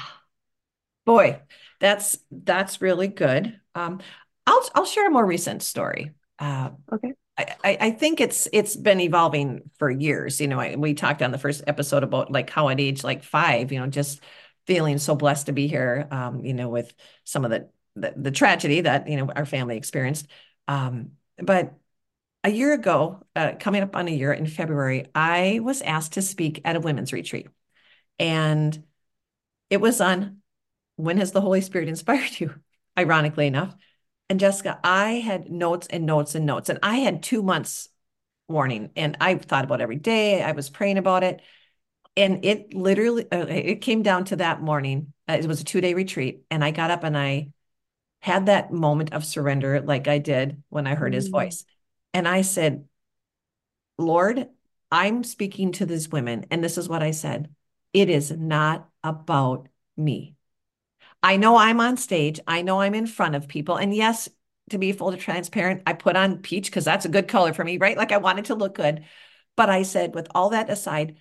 boy 1.05 1.39
that's 1.79 2.17
that's 2.31 2.81
really 2.81 3.07
good 3.07 3.59
um 3.75 3.99
i'll 4.47 4.67
i'll 4.75 4.85
share 4.85 5.07
a 5.07 5.11
more 5.11 5.25
recent 5.25 5.61
story 5.63 6.11
uh, 6.39 6.69
okay 6.91 7.13
I, 7.37 7.77
I 7.81 7.91
think 7.91 8.21
it's 8.21 8.47
it's 8.53 8.75
been 8.75 9.01
evolving 9.01 9.69
for 9.77 9.89
years. 9.89 10.39
You 10.39 10.47
know, 10.47 10.59
I, 10.59 10.75
we 10.75 10.93
talked 10.93 11.21
on 11.21 11.31
the 11.31 11.37
first 11.37 11.63
episode 11.67 12.03
about 12.03 12.31
like 12.31 12.49
how 12.49 12.69
at 12.69 12.79
age 12.79 13.03
like 13.03 13.23
five, 13.23 13.71
you 13.71 13.79
know, 13.79 13.87
just 13.87 14.21
feeling 14.67 14.97
so 14.97 15.15
blessed 15.15 15.47
to 15.47 15.51
be 15.51 15.67
here. 15.67 16.07
Um, 16.11 16.45
you 16.45 16.53
know, 16.53 16.69
with 16.69 16.93
some 17.25 17.43
of 17.43 17.51
the 17.51 17.69
the, 17.95 18.13
the 18.15 18.31
tragedy 18.31 18.81
that 18.81 19.09
you 19.09 19.17
know 19.17 19.29
our 19.35 19.45
family 19.45 19.75
experienced. 19.75 20.27
Um, 20.67 21.11
but 21.37 21.73
a 22.43 22.49
year 22.49 22.73
ago, 22.73 23.21
uh, 23.35 23.53
coming 23.59 23.83
up 23.83 23.95
on 23.95 24.07
a 24.07 24.11
year 24.11 24.31
in 24.31 24.45
February, 24.45 25.07
I 25.13 25.59
was 25.61 25.81
asked 25.81 26.13
to 26.13 26.21
speak 26.21 26.61
at 26.63 26.75
a 26.77 26.79
women's 26.79 27.11
retreat, 27.11 27.47
and 28.17 28.81
it 29.69 29.81
was 29.81 29.99
on 29.99 30.41
when 30.95 31.17
has 31.17 31.31
the 31.31 31.41
Holy 31.41 31.61
Spirit 31.61 31.89
inspired 31.89 32.39
you? 32.39 32.55
Ironically 32.97 33.47
enough, 33.47 33.75
and 34.29 34.39
Jessica, 34.39 34.79
I 34.83 35.13
had 35.13 35.51
notes 35.51 35.87
and 35.87 36.05
notes 36.05 36.33
and 36.33 36.45
notes, 36.45 36.69
and 36.69 36.79
I 36.81 36.97
had 36.97 37.21
two 37.21 37.43
months 37.43 37.89
warning, 38.47 38.91
and 38.95 39.17
I 39.21 39.35
thought 39.35 39.65
about 39.65 39.81
every 39.81 39.97
day. 39.97 40.41
I 40.41 40.53
was 40.53 40.69
praying 40.69 40.97
about 40.97 41.23
it, 41.23 41.41
and 42.17 42.43
it 42.43 42.73
literally 42.73 43.29
uh, 43.31 43.45
it 43.47 43.81
came 43.81 44.01
down 44.01 44.25
to 44.25 44.37
that 44.37 44.61
morning. 44.61 45.13
Uh, 45.27 45.33
it 45.33 45.45
was 45.45 45.61
a 45.61 45.65
two 45.65 45.81
day 45.81 45.93
retreat, 45.93 46.43
and 46.49 46.63
I 46.63 46.71
got 46.71 46.91
up 46.91 47.03
and 47.03 47.17
I 47.17 47.49
had 48.21 48.47
that 48.47 48.71
moment 48.71 49.13
of 49.13 49.23
surrender, 49.25 49.81
like 49.81 50.07
I 50.07 50.17
did 50.17 50.63
when 50.69 50.87
I 50.87 50.95
heard 50.95 51.11
mm. 51.11 51.15
His 51.15 51.27
voice, 51.27 51.65
and 52.13 52.27
I 52.27 52.41
said, 52.41 52.85
"Lord, 53.97 54.47
I'm 54.91 55.23
speaking 55.23 55.71
to 55.73 55.85
these 55.85 56.09
women, 56.09 56.45
and 56.49 56.63
this 56.63 56.77
is 56.77 56.89
what 56.89 57.03
I 57.03 57.11
said: 57.11 57.53
It 57.93 58.09
is 58.09 58.31
not 58.31 58.89
about 59.03 59.67
me." 59.97 60.34
I 61.23 61.37
know 61.37 61.57
I'm 61.57 61.79
on 61.79 61.97
stage. 61.97 62.39
I 62.47 62.61
know 62.61 62.81
I'm 62.81 62.95
in 62.95 63.07
front 63.07 63.35
of 63.35 63.47
people. 63.47 63.77
And 63.77 63.93
yes, 63.93 64.29
to 64.69 64.77
be 64.77 64.91
fully 64.91 65.17
transparent, 65.17 65.83
I 65.85 65.93
put 65.93 66.15
on 66.15 66.39
peach 66.39 66.65
because 66.65 66.85
that's 66.85 67.05
a 67.05 67.09
good 67.09 67.27
color 67.27 67.53
for 67.53 67.63
me, 67.63 67.77
right? 67.77 67.97
Like 67.97 68.11
I 68.11 68.17
wanted 68.17 68.45
to 68.45 68.55
look 68.55 68.75
good. 68.75 69.05
But 69.55 69.69
I 69.69 69.83
said, 69.83 70.13
with 70.13 70.27
all 70.35 70.49
that 70.49 70.69
aside, 70.69 71.17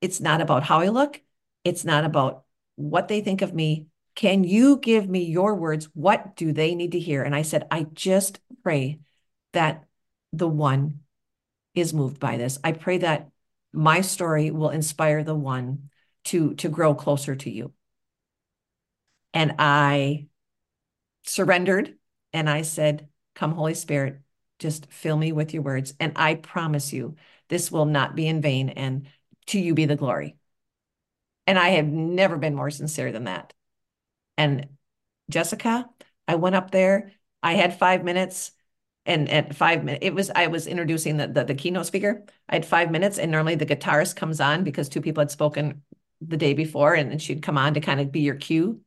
it's 0.00 0.20
not 0.20 0.40
about 0.40 0.62
how 0.62 0.80
I 0.80 0.88
look. 0.88 1.20
It's 1.64 1.84
not 1.84 2.04
about 2.04 2.44
what 2.76 3.08
they 3.08 3.20
think 3.20 3.42
of 3.42 3.54
me. 3.54 3.88
Can 4.14 4.44
you 4.44 4.78
give 4.78 5.08
me 5.08 5.24
your 5.24 5.54
words? 5.54 5.88
What 5.94 6.36
do 6.36 6.52
they 6.52 6.74
need 6.74 6.92
to 6.92 6.98
hear? 6.98 7.22
And 7.22 7.34
I 7.34 7.42
said, 7.42 7.66
I 7.70 7.84
just 7.84 8.40
pray 8.62 9.00
that 9.52 9.84
the 10.32 10.48
one 10.48 11.00
is 11.74 11.92
moved 11.92 12.18
by 12.18 12.36
this. 12.36 12.58
I 12.64 12.72
pray 12.72 12.98
that 12.98 13.30
my 13.72 14.00
story 14.00 14.50
will 14.50 14.70
inspire 14.70 15.22
the 15.22 15.34
one 15.34 15.90
to 16.24 16.54
to 16.54 16.68
grow 16.68 16.94
closer 16.94 17.36
to 17.36 17.50
you. 17.50 17.72
And 19.36 19.56
I 19.58 20.28
surrendered 21.24 21.94
and 22.32 22.48
I 22.48 22.62
said, 22.62 23.10
Come, 23.34 23.52
Holy 23.52 23.74
Spirit, 23.74 24.22
just 24.58 24.90
fill 24.90 25.18
me 25.18 25.30
with 25.30 25.52
your 25.52 25.62
words. 25.62 25.92
And 26.00 26.14
I 26.16 26.36
promise 26.36 26.90
you, 26.90 27.16
this 27.50 27.70
will 27.70 27.84
not 27.84 28.16
be 28.16 28.26
in 28.26 28.40
vain. 28.40 28.70
And 28.70 29.08
to 29.48 29.60
you 29.60 29.74
be 29.74 29.84
the 29.84 29.94
glory. 29.94 30.36
And 31.46 31.58
I 31.58 31.68
have 31.68 31.86
never 31.86 32.38
been 32.38 32.54
more 32.54 32.70
sincere 32.70 33.12
than 33.12 33.24
that. 33.24 33.52
And 34.38 34.68
Jessica, 35.28 35.86
I 36.26 36.36
went 36.36 36.56
up 36.56 36.70
there. 36.70 37.12
I 37.42 37.56
had 37.56 37.78
five 37.78 38.04
minutes. 38.04 38.52
And 39.04 39.28
at 39.28 39.54
five 39.54 39.84
minutes, 39.84 40.02
it 40.02 40.14
was 40.14 40.30
I 40.30 40.46
was 40.46 40.66
introducing 40.66 41.18
the, 41.18 41.26
the, 41.26 41.44
the 41.44 41.54
keynote 41.54 41.84
speaker. 41.84 42.24
I 42.48 42.54
had 42.54 42.64
five 42.64 42.90
minutes, 42.90 43.18
and 43.18 43.30
normally 43.30 43.54
the 43.54 43.66
guitarist 43.66 44.16
comes 44.16 44.40
on 44.40 44.64
because 44.64 44.88
two 44.88 45.02
people 45.02 45.20
had 45.20 45.30
spoken 45.30 45.82
the 46.22 46.38
day 46.38 46.54
before, 46.54 46.94
and, 46.94 47.12
and 47.12 47.20
she'd 47.20 47.42
come 47.42 47.58
on 47.58 47.74
to 47.74 47.80
kind 47.80 48.00
of 48.00 48.10
be 48.10 48.20
your 48.20 48.36
cue 48.36 48.80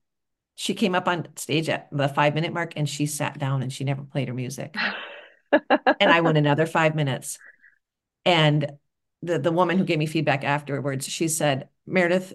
she 0.60 0.74
came 0.74 0.94
up 0.94 1.08
on 1.08 1.26
stage 1.38 1.70
at 1.70 1.88
the 1.90 2.10
five 2.10 2.36
minute 2.36 2.52
mark 2.52 2.74
and 2.76 2.88
she 2.88 3.06
sat 3.06 3.40
down 3.40 3.64
and 3.64 3.72
she 3.72 3.86
never 3.86 4.04
played 4.04 4.28
her 4.28 4.34
music. 4.34 4.76
and 5.54 6.12
I 6.12 6.20
went 6.20 6.38
another 6.38 6.66
five 6.66 6.96
minutes. 6.96 7.40
And 8.26 8.70
the, 9.22 9.40
the 9.40 9.54
woman 9.54 9.78
who 9.78 9.86
gave 9.86 10.00
me 10.00 10.06
feedback 10.06 10.44
afterwards, 10.44 11.08
she 11.08 11.30
said, 11.30 11.70
Meredith, 11.88 12.34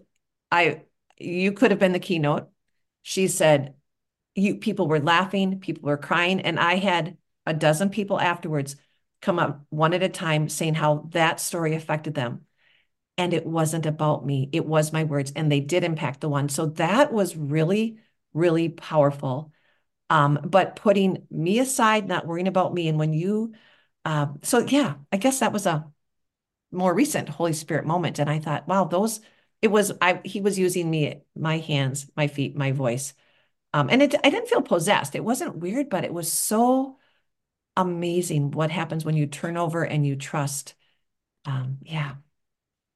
I 0.50 0.84
you 1.18 1.52
could 1.52 1.70
have 1.70 1.78
been 1.78 1.92
the 1.92 1.98
keynote. 1.98 2.48
She 3.02 3.28
said, 3.28 3.74
you 4.34 4.56
people 4.56 4.88
were 4.88 5.00
laughing, 5.00 5.60
people 5.60 5.82
were 5.82 5.98
crying. 5.98 6.40
And 6.40 6.58
I 6.58 6.76
had 6.76 7.18
a 7.44 7.52
dozen 7.52 7.90
people 7.90 8.18
afterwards 8.18 8.76
come 9.20 9.38
up 9.38 9.66
one 9.68 9.92
at 9.92 10.02
a 10.02 10.08
time 10.08 10.48
saying 10.48 10.76
how 10.76 11.10
that 11.10 11.40
story 11.40 11.74
affected 11.74 12.14
them. 12.14 12.46
And 13.18 13.34
it 13.34 13.44
wasn't 13.44 13.84
about 13.84 14.24
me, 14.24 14.48
it 14.50 14.64
was 14.64 14.94
my 14.94 15.04
words, 15.04 15.30
and 15.36 15.52
they 15.52 15.60
did 15.60 15.84
impact 15.84 16.22
the 16.22 16.30
one. 16.30 16.48
So 16.48 16.66
that 16.66 17.12
was 17.12 17.36
really 17.36 17.98
really 18.34 18.68
powerful. 18.68 19.52
Um, 20.10 20.38
but 20.44 20.76
putting 20.76 21.26
me 21.30 21.58
aside, 21.60 22.06
not 22.08 22.26
worrying 22.26 22.48
about 22.48 22.74
me. 22.74 22.88
And 22.88 22.98
when 22.98 23.12
you, 23.14 23.54
uh, 24.04 24.28
so 24.42 24.58
yeah, 24.58 24.96
I 25.12 25.16
guess 25.16 25.40
that 25.40 25.52
was 25.52 25.66
a 25.66 25.90
more 26.72 26.94
recent 26.94 27.28
Holy 27.28 27.52
Spirit 27.52 27.86
moment. 27.86 28.18
And 28.18 28.28
I 28.28 28.38
thought, 28.38 28.68
wow, 28.68 28.84
those, 28.84 29.20
it 29.62 29.68
was, 29.68 29.92
I, 30.00 30.20
he 30.24 30.40
was 30.40 30.58
using 30.58 30.90
me, 30.90 31.22
my 31.36 31.58
hands, 31.58 32.10
my 32.16 32.26
feet, 32.26 32.56
my 32.56 32.72
voice. 32.72 33.14
Um, 33.72 33.88
and 33.90 34.02
it, 34.02 34.14
I 34.24 34.30
didn't 34.30 34.48
feel 34.48 34.62
possessed. 34.62 35.14
It 35.14 35.24
wasn't 35.24 35.56
weird, 35.56 35.88
but 35.88 36.04
it 36.04 36.12
was 36.12 36.30
so 36.30 36.98
amazing 37.76 38.52
what 38.52 38.70
happens 38.70 39.04
when 39.04 39.16
you 39.16 39.26
turn 39.26 39.56
over 39.56 39.84
and 39.84 40.06
you 40.06 40.16
trust. 40.16 40.74
Um, 41.44 41.78
yeah. 41.82 42.16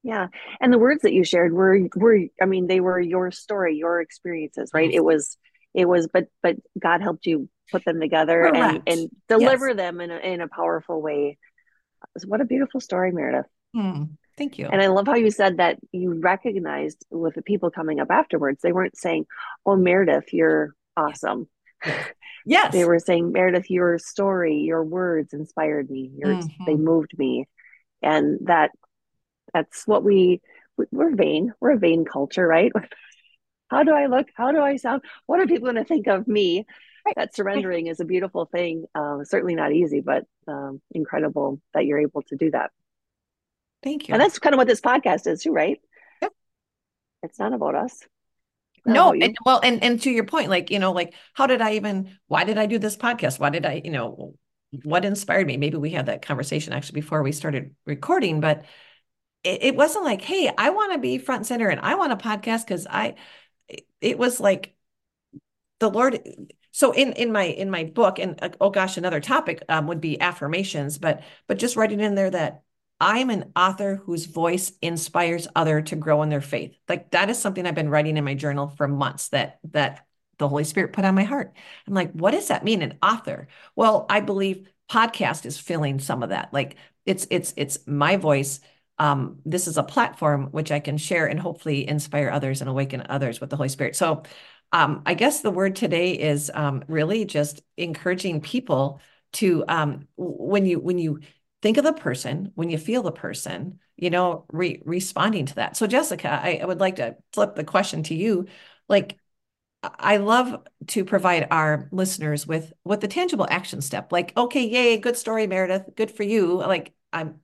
Yeah. 0.03 0.27
And 0.61 0.71
the 0.71 0.79
words 0.79 1.01
that 1.01 1.13
you 1.13 1.23
shared 1.23 1.53
were 1.53 1.87
were 1.95 2.19
I 2.41 2.45
mean 2.45 2.67
they 2.67 2.79
were 2.79 2.99
your 2.99 3.31
story, 3.31 3.77
your 3.77 4.01
experiences, 4.01 4.71
right? 4.73 4.89
Yes. 4.89 4.97
It 4.97 5.03
was 5.03 5.37
it 5.73 5.87
was 5.87 6.07
but 6.07 6.27
but 6.41 6.55
God 6.77 7.01
helped 7.01 7.25
you 7.25 7.49
put 7.71 7.85
them 7.85 7.99
together 7.99 8.45
and 8.45 8.81
and 8.87 9.09
deliver 9.27 9.69
yes. 9.69 9.77
them 9.77 10.01
in 10.01 10.11
a 10.11 10.17
in 10.17 10.41
a 10.41 10.47
powerful 10.47 11.01
way. 11.01 11.37
What 12.25 12.41
a 12.41 12.45
beautiful 12.45 12.79
story, 12.79 13.11
Meredith. 13.11 13.45
Mm, 13.75 14.17
thank 14.37 14.57
you. 14.57 14.67
And 14.67 14.81
I 14.81 14.87
love 14.87 15.05
how 15.05 15.15
you 15.15 15.31
said 15.31 15.57
that 15.57 15.77
you 15.91 16.19
recognized 16.19 17.05
with 17.11 17.35
the 17.35 17.41
people 17.41 17.69
coming 17.69 17.99
up 17.99 18.09
afterwards, 18.09 18.61
they 18.61 18.71
weren't 18.71 18.97
saying, 18.97 19.25
"Oh, 19.65 19.75
Meredith, 19.75 20.33
you're 20.33 20.73
awesome." 20.95 21.47
Yes. 22.45 22.71
they 22.71 22.85
were 22.85 22.99
saying, 22.99 23.33
"Meredith, 23.33 23.69
your 23.69 23.99
story, 23.99 24.61
your 24.61 24.83
words 24.83 25.33
inspired 25.33 25.89
me. 25.89 26.09
Your 26.17 26.35
mm-hmm. 26.35 26.63
they 26.65 26.75
moved 26.75 27.11
me." 27.15 27.47
And 28.01 28.39
that 28.47 28.71
that's 29.53 29.87
what 29.87 30.03
we 30.03 30.41
we're 30.91 31.15
vain. 31.15 31.53
We're 31.59 31.71
a 31.71 31.77
vain 31.77 32.05
culture, 32.05 32.47
right? 32.47 32.71
How 33.69 33.83
do 33.83 33.91
I 33.91 34.07
look? 34.07 34.27
How 34.33 34.51
do 34.51 34.59
I 34.59 34.77
sound? 34.77 35.03
What 35.25 35.39
are 35.39 35.45
people 35.45 35.71
going 35.71 35.75
to 35.75 35.83
think 35.83 36.07
of 36.07 36.27
me? 36.27 36.65
That 37.15 37.35
surrendering 37.35 37.87
is 37.87 37.99
a 37.99 38.05
beautiful 38.05 38.45
thing. 38.45 38.85
Um, 38.95 39.23
certainly 39.25 39.55
not 39.55 39.73
easy, 39.73 40.01
but 40.01 40.25
um, 40.47 40.81
incredible 40.91 41.61
that 41.73 41.85
you're 41.85 41.99
able 41.99 42.21
to 42.23 42.35
do 42.35 42.51
that. 42.51 42.71
Thank 43.83 44.07
you. 44.07 44.13
And 44.13 44.21
that's 44.21 44.39
kind 44.39 44.53
of 44.53 44.57
what 44.57 44.67
this 44.67 44.81
podcast 44.81 45.27
is 45.27 45.43
too, 45.43 45.51
right? 45.51 45.79
Yep. 46.21 46.33
It's 47.23 47.39
not 47.39 47.53
about 47.53 47.75
us. 47.75 47.99
Not 48.85 48.93
no, 48.93 49.09
about 49.09 49.23
and 49.23 49.37
well, 49.45 49.59
and 49.63 49.83
and 49.83 50.01
to 50.01 50.11
your 50.11 50.25
point, 50.25 50.49
like 50.49 50.71
you 50.71 50.79
know, 50.79 50.91
like 50.91 51.13
how 51.33 51.47
did 51.47 51.61
I 51.61 51.73
even? 51.73 52.17
Why 52.27 52.43
did 52.43 52.57
I 52.57 52.65
do 52.65 52.79
this 52.79 52.97
podcast? 52.97 53.39
Why 53.39 53.49
did 53.49 53.65
I, 53.65 53.81
you 53.83 53.91
know, 53.91 54.33
what 54.83 55.05
inspired 55.05 55.47
me? 55.47 55.57
Maybe 55.57 55.77
we 55.77 55.91
had 55.91 56.07
that 56.07 56.21
conversation 56.21 56.73
actually 56.73 57.01
before 57.01 57.23
we 57.23 57.31
started 57.31 57.75
recording, 57.85 58.39
but 58.39 58.65
it, 59.43 59.63
it 59.63 59.75
wasn't 59.75 60.05
like, 60.05 60.21
hey, 60.21 60.51
I 60.57 60.69
want 60.71 60.93
to 60.93 60.99
be 60.99 61.17
front 61.17 61.39
and 61.39 61.47
center 61.47 61.69
and 61.69 61.79
I 61.81 61.95
want 61.95 62.11
a 62.13 62.17
podcast 62.17 62.65
because 62.65 62.87
I, 62.89 63.15
it 64.01 64.17
was 64.17 64.39
like 64.39 64.75
the 65.79 65.89
Lord. 65.89 66.19
So 66.71 66.91
in 66.91 67.13
in 67.13 67.31
my 67.31 67.43
in 67.43 67.69
my 67.71 67.85
book, 67.85 68.19
and 68.19 68.41
uh, 68.41 68.49
oh 68.61 68.69
gosh, 68.69 68.97
another 68.97 69.19
topic 69.19 69.63
um, 69.69 69.87
would 69.87 70.01
be 70.01 70.19
affirmations, 70.21 70.97
but 70.97 71.23
but 71.47 71.59
just 71.59 71.75
writing 71.75 71.99
in 71.99 72.15
there 72.15 72.29
that 72.29 72.63
I'm 73.01 73.29
an 73.29 73.51
author 73.55 73.95
whose 73.95 74.25
voice 74.25 74.71
inspires 74.81 75.47
other 75.55 75.81
to 75.83 75.95
grow 75.95 76.21
in 76.23 76.29
their 76.29 76.41
faith. 76.41 76.75
Like 76.87 77.11
that 77.11 77.29
is 77.29 77.39
something 77.39 77.65
I've 77.65 77.75
been 77.75 77.89
writing 77.89 78.17
in 78.17 78.25
my 78.25 78.33
journal 78.35 78.67
for 78.69 78.87
months 78.87 79.29
that 79.29 79.59
that 79.71 80.05
the 80.37 80.47
Holy 80.47 80.63
Spirit 80.63 80.93
put 80.93 81.05
on 81.05 81.15
my 81.15 81.23
heart. 81.23 81.53
I'm 81.87 81.93
like, 81.93 82.11
what 82.13 82.31
does 82.31 82.47
that 82.47 82.63
mean, 82.63 82.81
an 82.81 82.97
author? 83.03 83.47
Well, 83.75 84.05
I 84.09 84.21
believe 84.21 84.69
podcast 84.89 85.45
is 85.45 85.57
filling 85.59 85.99
some 85.99 86.23
of 86.23 86.29
that. 86.29 86.53
Like 86.53 86.75
it's 87.05 87.27
it's 87.29 87.53
it's 87.57 87.79
my 87.87 88.17
voice. 88.17 88.59
Um, 88.99 89.39
this 89.45 89.67
is 89.67 89.77
a 89.77 89.83
platform 89.83 90.47
which 90.51 90.71
I 90.71 90.79
can 90.79 90.97
share 90.97 91.27
and 91.27 91.39
hopefully 91.39 91.87
inspire 91.87 92.29
others 92.29 92.61
and 92.61 92.69
awaken 92.69 93.03
others 93.09 93.39
with 93.39 93.49
the 93.49 93.55
Holy 93.55 93.69
Spirit. 93.69 93.95
So 93.95 94.23
um, 94.71 95.01
I 95.05 95.13
guess 95.13 95.41
the 95.41 95.51
word 95.51 95.75
today 95.75 96.11
is 96.13 96.51
um, 96.53 96.83
really 96.87 97.25
just 97.25 97.61
encouraging 97.77 98.41
people 98.41 99.01
to 99.33 99.63
um, 99.67 100.07
when 100.17 100.65
you 100.65 100.79
when 100.79 100.97
you 100.97 101.19
think 101.61 101.77
of 101.77 101.83
the 101.83 101.93
person, 101.93 102.51
when 102.55 102.69
you 102.69 102.77
feel 102.77 103.03
the 103.03 103.11
person, 103.11 103.79
you 103.97 104.09
know, 104.09 104.45
re- 104.51 104.81
responding 104.85 105.45
to 105.47 105.55
that. 105.55 105.75
So 105.75 105.87
Jessica, 105.87 106.29
I, 106.29 106.59
I 106.61 106.65
would 106.65 106.79
like 106.79 106.97
to 106.97 107.17
flip 107.33 107.55
the 107.55 107.63
question 107.63 108.03
to 108.03 108.15
you. 108.15 108.47
Like, 108.87 109.17
I 109.83 110.17
love 110.17 110.61
to 110.87 111.05
provide 111.05 111.47
our 111.51 111.87
listeners 111.91 112.45
with 112.45 112.73
with 112.83 113.01
the 113.01 113.07
tangible 113.07 113.47
action 113.49 113.81
step. 113.81 114.11
Like, 114.11 114.33
okay, 114.37 114.65
yay, 114.67 114.97
good 114.97 115.17
story, 115.17 115.47
Meredith, 115.47 115.95
good 115.95 116.11
for 116.11 116.23
you. 116.23 116.55
Like, 116.57 116.93
I'm, 117.13 117.39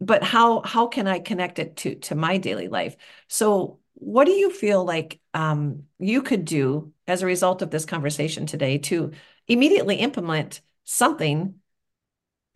but 0.00 0.22
how 0.22 0.62
how 0.62 0.86
can 0.88 1.06
I 1.06 1.18
connect 1.20 1.58
it 1.58 1.76
to 1.78 1.94
to 1.96 2.14
my 2.14 2.38
daily 2.38 2.68
life? 2.68 2.96
So, 3.28 3.80
what 3.94 4.26
do 4.26 4.32
you 4.32 4.50
feel 4.50 4.84
like 4.84 5.20
um, 5.34 5.84
you 5.98 6.22
could 6.22 6.44
do 6.44 6.92
as 7.06 7.22
a 7.22 7.26
result 7.26 7.62
of 7.62 7.70
this 7.70 7.84
conversation 7.86 8.46
today 8.46 8.78
to 8.78 9.12
immediately 9.48 9.96
implement 9.96 10.60
something 10.84 11.60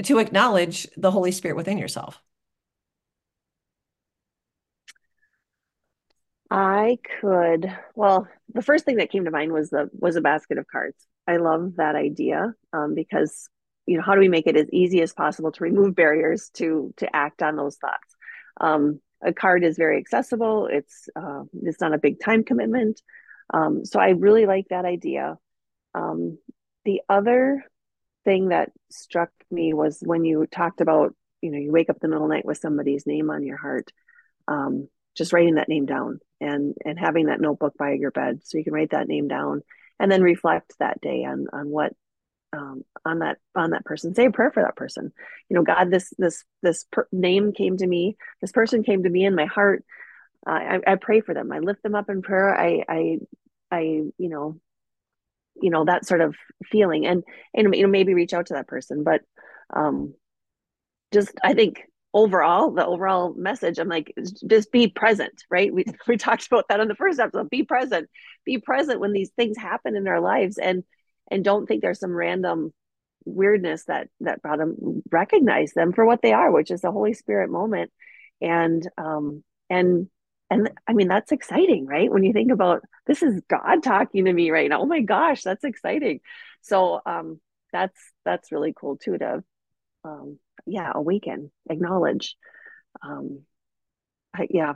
to 0.03 0.19
acknowledge 0.19 0.87
the 0.97 1.11
Holy 1.11 1.33
Spirit 1.33 1.57
within 1.57 1.79
yourself? 1.79 2.23
I 6.51 6.99
could, 7.21 7.73
well, 7.95 8.27
the 8.53 8.63
first 8.63 8.85
thing 8.85 8.97
that 8.97 9.11
came 9.11 9.25
to 9.25 9.31
mind 9.31 9.53
was 9.53 9.71
the 9.71 9.89
was 9.93 10.17
a 10.17 10.21
basket 10.21 10.59
of 10.59 10.67
cards. 10.67 11.07
I 11.27 11.37
love 11.37 11.77
that 11.77 11.95
idea 11.95 12.55
um, 12.73 12.95
because 12.95 13.49
you 13.91 13.97
know 13.97 14.05
how 14.05 14.15
do 14.15 14.21
we 14.21 14.29
make 14.29 14.47
it 14.47 14.57
as 14.57 14.71
easy 14.73 15.03
as 15.03 15.13
possible 15.13 15.51
to 15.51 15.65
remove 15.65 15.97
barriers 15.97 16.49
to 16.55 16.95
to 16.99 17.17
act 17.17 17.43
on 17.43 17.57
those 17.57 17.77
thoughts? 17.77 18.15
Um, 18.61 19.01
a 19.21 19.33
card 19.33 19.65
is 19.65 19.77
very 19.77 19.99
accessible. 19.99 20.69
It's 20.71 21.09
uh, 21.17 21.43
it's 21.65 21.81
not 21.81 21.93
a 21.93 21.99
big 21.99 22.21
time 22.21 22.45
commitment, 22.45 23.03
um, 23.53 23.85
so 23.85 23.99
I 23.99 24.11
really 24.11 24.47
like 24.47 24.69
that 24.71 24.85
idea. 24.85 25.39
Um, 25.93 26.39
the 26.85 27.03
other 27.09 27.65
thing 28.25 28.51
that 28.51 28.71
struck 28.93 29.31
me 29.51 29.75
was 29.75 29.99
when 30.05 30.25
you 30.25 30.47
talked 30.47 30.81
about 30.81 31.17
you 31.43 31.51
know 31.51 31.59
you 31.59 31.73
wake 31.73 31.91
up 31.91 31.99
the 31.99 32.07
middle 32.07 32.23
of 32.23 32.31
the 32.31 32.37
night 32.37 32.45
with 32.45 32.59
somebody's 32.59 33.09
name 33.09 33.29
on 33.29 33.43
your 33.43 33.57
heart 33.57 33.91
um, 34.47 34.89
just 35.17 35.33
writing 35.33 35.57
that 35.57 35.69
name 35.69 35.87
down 35.87 36.21
and 36.41 36.77
and 36.85 36.97
having 36.97 37.27
that 37.27 37.41
notebook 37.41 37.75
by 37.77 37.95
your 37.95 38.13
bed 38.13 38.39
so 38.45 38.57
you 38.57 38.63
can 38.63 38.73
write 38.73 38.91
that 38.91 39.09
name 39.09 39.27
down 39.27 39.63
and 39.99 40.13
then 40.13 40.23
reflect 40.23 40.75
that 40.79 41.01
day 41.01 41.25
on 41.25 41.47
on 41.53 41.69
what 41.69 41.93
um, 42.53 42.85
on 43.05 43.21
that 43.21 43.39
on 43.55 43.71
that 43.71 43.85
person 43.85 44.15
say 44.15 44.27
a 44.27 44.31
prayer 44.31 44.51
for 44.51 44.63
that 44.63 44.77
person. 44.77 45.13
You 45.49 45.57
know 45.57 45.63
god 45.63 45.91
this 45.91 46.13
this 46.19 46.45
this 46.63 46.85
per- 46.91 47.09
name 47.13 47.53
came 47.53 47.77
to 47.77 47.87
me. 47.87 48.17
This 48.41 48.53
person 48.53 48.83
came 48.83 49.03
to 49.03 49.11
me 49.11 49.25
in 49.25 49.35
my 49.35 49.47
heart. 49.47 49.85
Uh, 50.47 50.53
I, 50.53 50.81
I 50.87 50.95
pray 50.97 51.21
for 51.21 51.35
them. 51.35 51.53
I 51.53 51.59
lift 51.59 51.83
them 51.83 51.95
up 51.95 52.11
in 52.11 52.23
prayer. 52.23 52.55
I 52.59 52.85
i 52.89 53.19
i 53.71 53.81
you 53.81 54.13
know 54.19 54.61
you 55.61 55.71
know 55.71 55.85
that 55.85 56.07
sort 56.07 56.21
of 56.21 56.37
feeling. 56.65 57.07
And 57.07 57.25
and 57.55 57.75
you 57.75 57.83
know 57.83 57.89
maybe 57.89 58.15
reach 58.15 58.33
out 58.33 58.47
to 58.47 58.55
that 58.55 58.69
person. 58.69 59.05
But 59.05 59.23
um 59.75 60.15
just 61.13 61.33
i 61.45 61.55
think 61.55 61.83
overall 62.13 62.73
the 62.73 62.85
overall 62.85 63.35
message 63.35 63.79
i'm 63.79 63.89
like 63.89 64.13
just 64.49 64.73
be 64.73 64.89
present 64.89 65.43
right? 65.51 65.73
We, 65.73 65.85
we 66.07 66.17
talked 66.17 66.47
about 66.47 66.67
that 66.69 66.81
on 66.81 66.89
the 66.89 66.95
first 66.95 67.21
episode. 67.21 67.51
Be 67.51 67.65
present. 67.65 68.09
Be 68.45 68.59
present 68.59 69.01
when 69.01 69.13
these 69.13 69.31
things 69.31 69.57
happen 69.57 69.97
in 69.97 70.07
our 70.09 70.21
lives. 70.21 70.59
And 70.59 70.85
and 71.31 71.45
don't 71.45 71.67
think 71.67 71.83
there's 71.83 72.01
some 72.01 72.15
random 72.15 72.73
weirdness 73.25 73.85
that 73.85 74.09
that 74.21 74.43
brought 74.43 74.59
them 74.59 75.03
recognize 75.11 75.73
them 75.73 75.93
for 75.93 76.07
what 76.07 76.23
they 76.23 76.33
are 76.33 76.51
which 76.51 76.71
is 76.71 76.81
the 76.81 76.93
holy 76.93 77.15
spirit 77.15 77.51
moment. 77.51 77.91
And 78.41 78.89
um 78.97 79.45
and 79.69 80.09
and 80.49 80.71
i 80.89 80.93
mean 80.95 81.09
that's 81.09 81.33
exciting 81.33 81.87
right? 81.87 82.11
When 82.11 82.25
you 82.25 82.33
think 82.33 82.51
about 82.51 82.83
this 83.07 83.23
is 83.23 83.43
god 83.49 83.83
talking 83.83 84.25
to 84.25 84.33
me 84.33 84.51
right 84.51 84.69
now. 84.69 84.81
Oh 84.83 84.87
my 84.87 85.01
gosh 85.01 85.43
that's 85.43 85.65
exciting. 85.65 86.21
So 86.63 87.01
um 87.07 87.41
that's 87.73 87.99
that's 88.25 88.53
really 88.53 88.75
cool 88.79 88.97
too 88.97 89.19
to 89.19 89.45
um 90.05 90.39
yeah 90.67 90.91
awaken 90.95 91.51
acknowledge. 91.69 92.37
Um 93.03 93.43
I, 94.35 94.47
yeah 94.49 94.75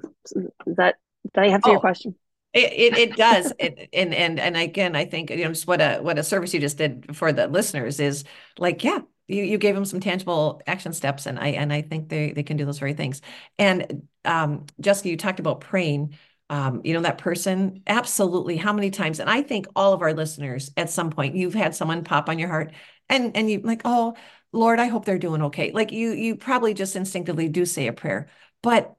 that 0.66 0.96
did 1.32 1.44
i 1.44 1.46
answer 1.46 1.70
oh, 1.70 1.72
your 1.72 1.80
question 1.80 2.16
it, 2.54 2.98
it, 2.98 3.16
does. 3.16 3.52
It, 3.58 3.88
and 3.92 4.14
and 4.14 4.38
and 4.38 4.56
again 4.56 4.94
i 4.94 5.04
think 5.04 5.30
you 5.30 5.44
know 5.44 5.48
just 5.48 5.66
what 5.66 5.80
a 5.80 5.98
what 5.98 6.18
a 6.18 6.22
service 6.22 6.54
you 6.54 6.60
just 6.60 6.78
did 6.78 7.16
for 7.16 7.32
the 7.32 7.48
listeners 7.48 8.00
is 8.00 8.24
like 8.58 8.84
yeah 8.84 9.00
you, 9.26 9.42
you 9.42 9.58
gave 9.58 9.74
them 9.74 9.84
some 9.84 10.00
tangible 10.00 10.60
action 10.66 10.92
steps 10.92 11.26
and 11.26 11.38
i 11.38 11.48
and 11.48 11.72
i 11.72 11.82
think 11.82 12.08
they 12.08 12.32
they 12.32 12.42
can 12.42 12.56
do 12.56 12.64
those 12.64 12.78
very 12.78 12.94
things. 12.94 13.20
And 13.58 14.06
um 14.24 14.66
jessica 14.80 15.08
you 15.08 15.16
talked 15.16 15.40
about 15.40 15.60
praying. 15.60 16.16
Um, 16.50 16.82
you 16.84 16.92
know 16.92 17.00
that 17.00 17.16
person 17.16 17.82
absolutely 17.86 18.58
how 18.58 18.74
many 18.74 18.90
times 18.90 19.18
and 19.18 19.30
i 19.30 19.40
think 19.40 19.66
all 19.74 19.94
of 19.94 20.02
our 20.02 20.12
listeners 20.12 20.70
at 20.76 20.90
some 20.90 21.08
point 21.08 21.34
you've 21.34 21.54
had 21.54 21.74
someone 21.74 22.04
pop 22.04 22.28
on 22.28 22.38
your 22.38 22.50
heart 22.50 22.72
and 23.08 23.34
and 23.34 23.50
you 23.50 23.60
like 23.60 23.80
oh 23.86 24.14
lord 24.52 24.78
i 24.78 24.86
hope 24.86 25.06
they're 25.06 25.18
doing 25.18 25.42
okay. 25.44 25.72
Like 25.72 25.90
you 25.90 26.12
you 26.12 26.36
probably 26.36 26.74
just 26.74 26.96
instinctively 26.96 27.48
do 27.48 27.64
say 27.64 27.86
a 27.86 27.94
prayer 27.94 28.28
but 28.62 28.94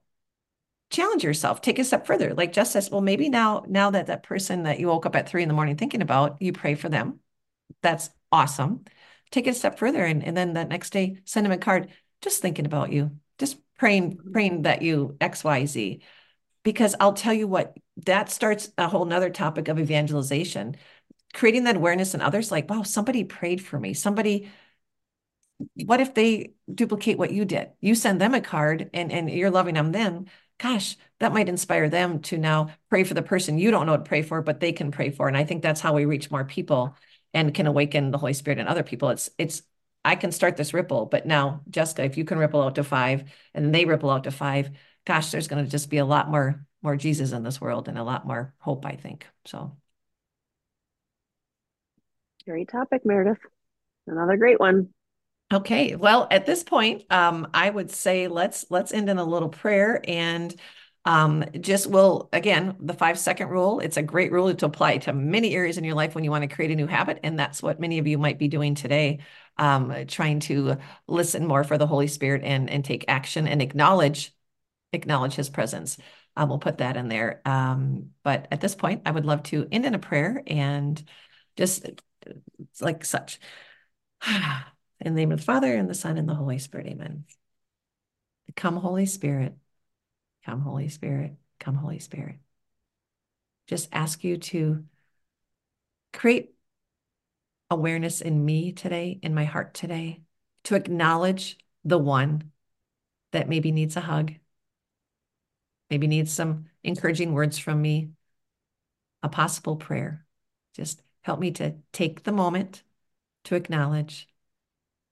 challenge 0.89 1.23
yourself 1.23 1.61
take 1.61 1.79
a 1.79 1.83
step 1.83 2.05
further 2.05 2.33
like 2.33 2.53
just 2.53 2.71
says 2.71 2.91
well 2.91 3.01
maybe 3.01 3.27
now 3.27 3.65
now 3.67 3.89
that 3.89 4.07
that 4.07 4.23
person 4.23 4.63
that 4.63 4.79
you 4.79 4.87
woke 4.87 5.05
up 5.05 5.15
at 5.15 5.27
three 5.27 5.41
in 5.41 5.47
the 5.47 5.53
morning 5.53 5.75
thinking 5.75 6.01
about 6.01 6.41
you 6.41 6.53
pray 6.53 6.75
for 6.75 6.89
them. 6.89 7.19
That's 7.81 8.09
awesome. 8.31 8.85
Take 9.31 9.47
it 9.47 9.51
a 9.51 9.53
step 9.53 9.79
further 9.79 10.05
and, 10.05 10.23
and 10.23 10.37
then 10.37 10.53
that 10.53 10.69
next 10.69 10.91
day 10.91 11.17
send 11.25 11.45
them 11.45 11.51
a 11.51 11.57
card 11.57 11.89
just 12.21 12.41
thinking 12.41 12.65
about 12.65 12.91
you 12.91 13.11
just 13.37 13.57
praying 13.77 14.17
mm-hmm. 14.17 14.31
praying 14.31 14.61
that 14.61 14.81
you 14.81 15.17
xyz 15.19 16.01
because 16.63 16.95
i'll 16.99 17.13
tell 17.13 17.33
you 17.33 17.47
what 17.47 17.75
that 18.05 18.29
starts 18.29 18.71
a 18.77 18.87
whole 18.87 19.05
nother 19.05 19.29
topic 19.29 19.67
of 19.67 19.77
evangelization 19.77 20.75
creating 21.35 21.65
that 21.65 21.75
awareness 21.75 22.15
in 22.15 22.21
others 22.21 22.51
like 22.51 22.69
wow 22.69 22.81
somebody 22.81 23.23
prayed 23.23 23.63
for 23.63 23.79
me. 23.79 23.93
Somebody 23.93 24.49
what 25.85 26.01
if 26.01 26.13
they 26.13 26.53
duplicate 26.73 27.17
what 27.17 27.31
you 27.31 27.45
did? 27.45 27.71
You 27.79 27.95
send 27.95 28.19
them 28.19 28.33
a 28.33 28.41
card 28.41 28.89
and 28.93 29.11
and 29.11 29.29
you're 29.29 29.51
loving 29.51 29.75
them 29.75 29.91
them 29.91 30.25
gosh 30.57 30.97
that 31.19 31.33
might 31.33 31.49
inspire 31.49 31.89
them 31.89 32.19
to 32.19 32.37
now 32.37 32.69
pray 32.89 33.03
for 33.03 33.13
the 33.13 33.21
person 33.21 33.57
you 33.57 33.71
don't 33.71 33.85
know 33.85 33.97
to 33.97 34.03
pray 34.03 34.21
for 34.21 34.41
but 34.41 34.59
they 34.59 34.71
can 34.71 34.91
pray 34.91 35.09
for 35.09 35.27
and 35.27 35.37
i 35.37 35.43
think 35.43 35.61
that's 35.61 35.81
how 35.81 35.93
we 35.93 36.05
reach 36.05 36.31
more 36.31 36.45
people 36.45 36.95
and 37.35 37.53
can 37.53 37.67
awaken 37.67 38.11
the 38.11 38.17
Holy 38.17 38.33
Spirit 38.33 38.59
in 38.59 38.67
other 38.67 38.81
people. 38.81 39.09
It's 39.09 39.29
it's 39.37 39.61
I 40.03 40.15
can 40.15 40.31
start 40.31 40.55
this 40.55 40.73
ripple, 40.73 41.05
but 41.05 41.25
now 41.27 41.61
Jessica, 41.69 42.03
if 42.03 42.17
you 42.17 42.23
can 42.23 42.37
ripple 42.37 42.61
out 42.61 42.75
to 42.75 42.83
five 42.83 43.25
and 43.53 43.75
they 43.75 43.85
ripple 43.85 44.09
out 44.09 44.23
to 44.23 44.31
five, 44.31 44.71
gosh, 45.05 45.31
there's 45.31 45.49
going 45.49 45.63
to 45.63 45.69
just 45.69 45.89
be 45.89 45.97
a 45.97 46.05
lot 46.05 46.31
more 46.31 46.65
more 46.81 46.95
Jesus 46.95 47.33
in 47.33 47.43
this 47.43 47.59
world 47.59 47.87
and 47.87 47.97
a 47.97 48.03
lot 48.03 48.25
more 48.25 48.53
hope, 48.59 48.85
I 48.85 48.95
think. 48.95 49.27
So 49.43 49.75
great 52.45 52.69
topic, 52.69 53.05
Meredith. 53.05 53.39
Another 54.07 54.37
great 54.37 54.59
one. 54.59 54.94
Okay. 55.53 55.95
Well, 55.95 56.27
at 56.31 56.45
this 56.45 56.63
point, 56.63 57.03
um, 57.11 57.47
I 57.53 57.69
would 57.69 57.91
say 57.91 58.27
let's 58.27 58.65
let's 58.71 58.91
end 58.91 59.09
in 59.09 59.19
a 59.19 59.23
little 59.23 59.49
prayer 59.49 60.01
and 60.07 60.53
um, 61.05 61.45
just 61.61 61.85
will 61.87 62.29
again 62.33 62.75
the 62.79 62.95
five 62.95 63.19
second 63.19 63.49
rule. 63.49 63.79
It's 63.79 63.97
a 63.97 64.01
great 64.01 64.31
rule 64.31 64.53
to 64.53 64.65
apply 64.65 64.97
to 64.99 65.13
many 65.13 65.53
areas 65.53 65.77
in 65.77 65.83
your 65.83 65.93
life 65.93 66.15
when 66.15 66.23
you 66.23 66.31
want 66.31 66.49
to 66.49 66.53
create 66.55 66.71
a 66.71 66.75
new 66.75 66.87
habit, 66.87 67.19
and 67.23 67.37
that's 67.37 67.61
what 67.61 67.79
many 67.79 67.99
of 67.99 68.07
you 68.07 68.17
might 68.17 68.39
be 68.39 68.47
doing 68.47 68.73
today. 68.73 69.19
Um, 69.57 69.93
trying 70.07 70.39
to 70.41 70.77
listen 71.07 71.45
more 71.45 71.63
for 71.63 71.77
the 71.77 71.87
Holy 71.87 72.07
Spirit 72.07 72.43
and 72.43 72.67
and 72.69 72.83
take 72.83 73.05
action 73.07 73.47
and 73.47 73.61
acknowledge 73.61 74.33
acknowledge 74.93 75.35
His 75.35 75.49
presence. 75.49 75.97
Um, 76.35 76.49
we'll 76.49 76.59
put 76.59 76.79
that 76.79 76.97
in 76.97 77.07
there. 77.07 77.41
Um, 77.45 78.11
but 78.23 78.47
at 78.51 78.61
this 78.61 78.75
point, 78.75 79.03
I 79.05 79.11
would 79.11 79.25
love 79.25 79.43
to 79.43 79.67
end 79.71 79.85
in 79.85 79.93
a 79.95 79.99
prayer 79.99 80.43
and 80.47 81.01
just 81.55 81.85
like 82.81 83.05
such. 83.05 83.39
In 85.01 85.13
the 85.13 85.21
name 85.21 85.31
of 85.31 85.39
the 85.39 85.45
Father 85.45 85.75
and 85.75 85.89
the 85.89 85.93
Son 85.93 86.17
and 86.17 86.27
the 86.27 86.35
Holy 86.35 86.59
Spirit, 86.59 86.87
Amen. 86.87 87.25
Come, 88.55 88.77
Holy 88.77 89.05
Spirit 89.05 89.57
Come, 90.45 90.61
Holy 90.61 90.89
Spirit. 90.89 91.35
Come, 91.59 91.75
Holy 91.75 91.99
Spirit. 91.99 92.37
Just 93.67 93.89
ask 93.91 94.23
you 94.23 94.37
to 94.37 94.83
create 96.13 96.53
awareness 97.71 98.21
in 98.21 98.45
me 98.45 98.71
today, 98.71 99.19
in 99.23 99.33
my 99.33 99.45
heart 99.45 99.73
today, 99.73 100.21
to 100.65 100.75
acknowledge 100.75 101.57
the 101.83 101.97
one 101.97 102.51
that 103.31 103.49
maybe 103.49 103.71
needs 103.71 103.95
a 103.95 104.01
hug, 104.01 104.33
maybe 105.89 106.05
needs 106.05 106.31
some 106.31 106.65
encouraging 106.83 107.33
words 107.33 107.57
from 107.57 107.81
me, 107.81 108.09
a 109.23 109.29
possible 109.29 109.77
prayer. 109.77 110.25
Just 110.75 111.01
help 111.21 111.39
me 111.39 111.49
to 111.51 111.73
take 111.91 112.23
the 112.23 112.31
moment 112.31 112.83
to 113.45 113.55
acknowledge 113.55 114.27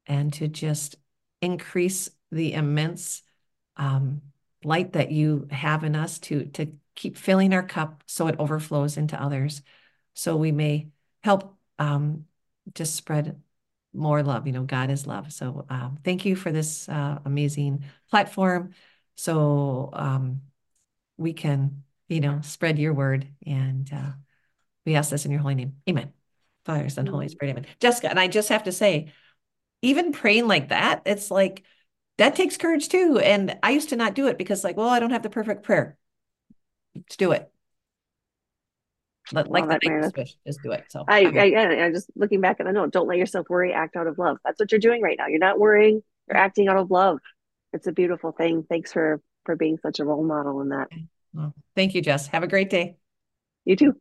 and 0.08 0.34
to 0.34 0.48
just 0.48 0.96
increase 1.42 2.10
the 2.32 2.54
immense 2.54 3.22
um, 3.78 4.22
light 4.64 4.94
that 4.94 5.12
you 5.12 5.48
have 5.52 5.84
in 5.84 5.96
us 5.96 6.20
to 6.20 6.46
to 6.46 6.72
keep 6.96 7.18
filling 7.18 7.54
our 7.54 7.64
cup 7.64 8.04
so 8.06 8.28
it 8.28 8.36
overflows 8.40 8.98
into 8.98 9.22
others. 9.22 9.62
So 10.14 10.36
we 10.36 10.52
may 10.52 10.90
help 11.24 11.58
um, 11.80 12.26
just 12.76 12.96
spread 12.96 13.42
more 13.94 14.24
love. 14.24 14.48
You 14.48 14.54
know 14.54 14.64
god 14.64 14.90
is 14.90 15.08
love. 15.08 15.32
So 15.32 15.66
um, 15.70 16.00
thank 16.04 16.26
you 16.26 16.36
for 16.36 16.52
this 16.52 16.88
uh, 16.88 17.20
amazing 17.26 17.84
platform. 18.10 18.74
So 19.16 19.90
um, 19.94 20.42
we 21.18 21.34
can 21.34 21.84
you 22.08 22.22
know 22.22 22.42
spread 22.42 22.80
your 22.80 22.94
word 22.94 23.28
and 23.46 23.90
uh, 23.94 24.12
we 24.86 24.96
ask 24.96 25.10
this 25.10 25.26
in 25.26 25.32
your 25.32 25.42
holy 25.42 25.56
name. 25.56 25.74
Amen. 25.90 26.14
Father 26.66 26.88
son 26.90 27.06
holy 27.06 27.28
spirit 27.28 27.52
amen. 27.52 27.66
Jessica 27.80 28.10
and 28.10 28.20
i 28.20 28.28
just 28.28 28.50
have 28.50 28.64
to 28.64 28.72
say 28.72 29.12
even 29.84 30.12
praying 30.12 30.48
like 30.48 30.70
that 30.70 31.04
it's 31.06 31.30
like 31.30 31.64
that 32.18 32.36
takes 32.36 32.58
courage 32.58 32.90
too. 32.90 33.20
And 33.20 33.58
I 33.64 33.72
used 33.72 33.90
to 33.90 33.96
not 33.96 34.14
do 34.14 34.28
it 34.28 34.38
because, 34.38 34.64
like, 34.64 34.78
well, 34.78 34.90
I 34.90 35.00
don't 35.00 35.12
have 35.12 35.24
the 35.24 35.30
perfect 35.30 35.64
prayer. 35.64 35.98
Let's 36.96 37.18
do 37.18 37.32
it. 37.32 37.50
Let, 39.32 39.50
like 39.50 39.68
that, 39.70 39.80
the 39.82 40.12
fish, 40.14 40.36
just 40.46 40.62
do 40.62 40.72
it. 40.72 40.84
So 40.90 41.06
I, 41.08 41.24
I, 41.24 41.86
I, 41.86 41.92
just 41.92 42.10
looking 42.14 42.42
back 42.42 42.60
at 42.60 42.66
the 42.66 42.74
note. 42.74 42.92
Don't 42.92 43.08
let 43.08 43.18
yourself 43.18 43.48
worry. 43.50 43.72
Act 43.72 43.96
out 43.96 44.06
of 44.06 44.18
love. 44.18 44.38
That's 44.44 44.60
what 44.60 44.72
you're 44.72 44.80
doing 44.80 45.02
right 45.02 45.16
now. 45.18 45.28
You're 45.28 45.40
not 45.40 45.60
worrying. 45.60 46.04
You're 46.28 46.36
mm-hmm. 46.36 46.46
acting 46.46 46.68
out 46.68 46.76
of 46.76 46.92
love. 46.92 47.20
It's 47.72 47.88
a 47.88 47.94
beautiful 47.94 48.34
thing. 48.34 48.66
Thanks 48.68 48.92
for 48.92 49.22
for 49.46 49.56
being 49.56 49.78
such 49.82 50.00
a 50.00 50.06
role 50.06 50.24
model 50.24 50.62
in 50.62 50.70
that. 50.70 50.90
Well, 51.34 51.56
thank 51.74 51.96
you, 51.96 52.02
Jess. 52.02 52.28
Have 52.28 52.44
a 52.44 52.48
great 52.48 52.70
day. 52.70 52.98
You 53.64 53.78
too. 53.78 53.96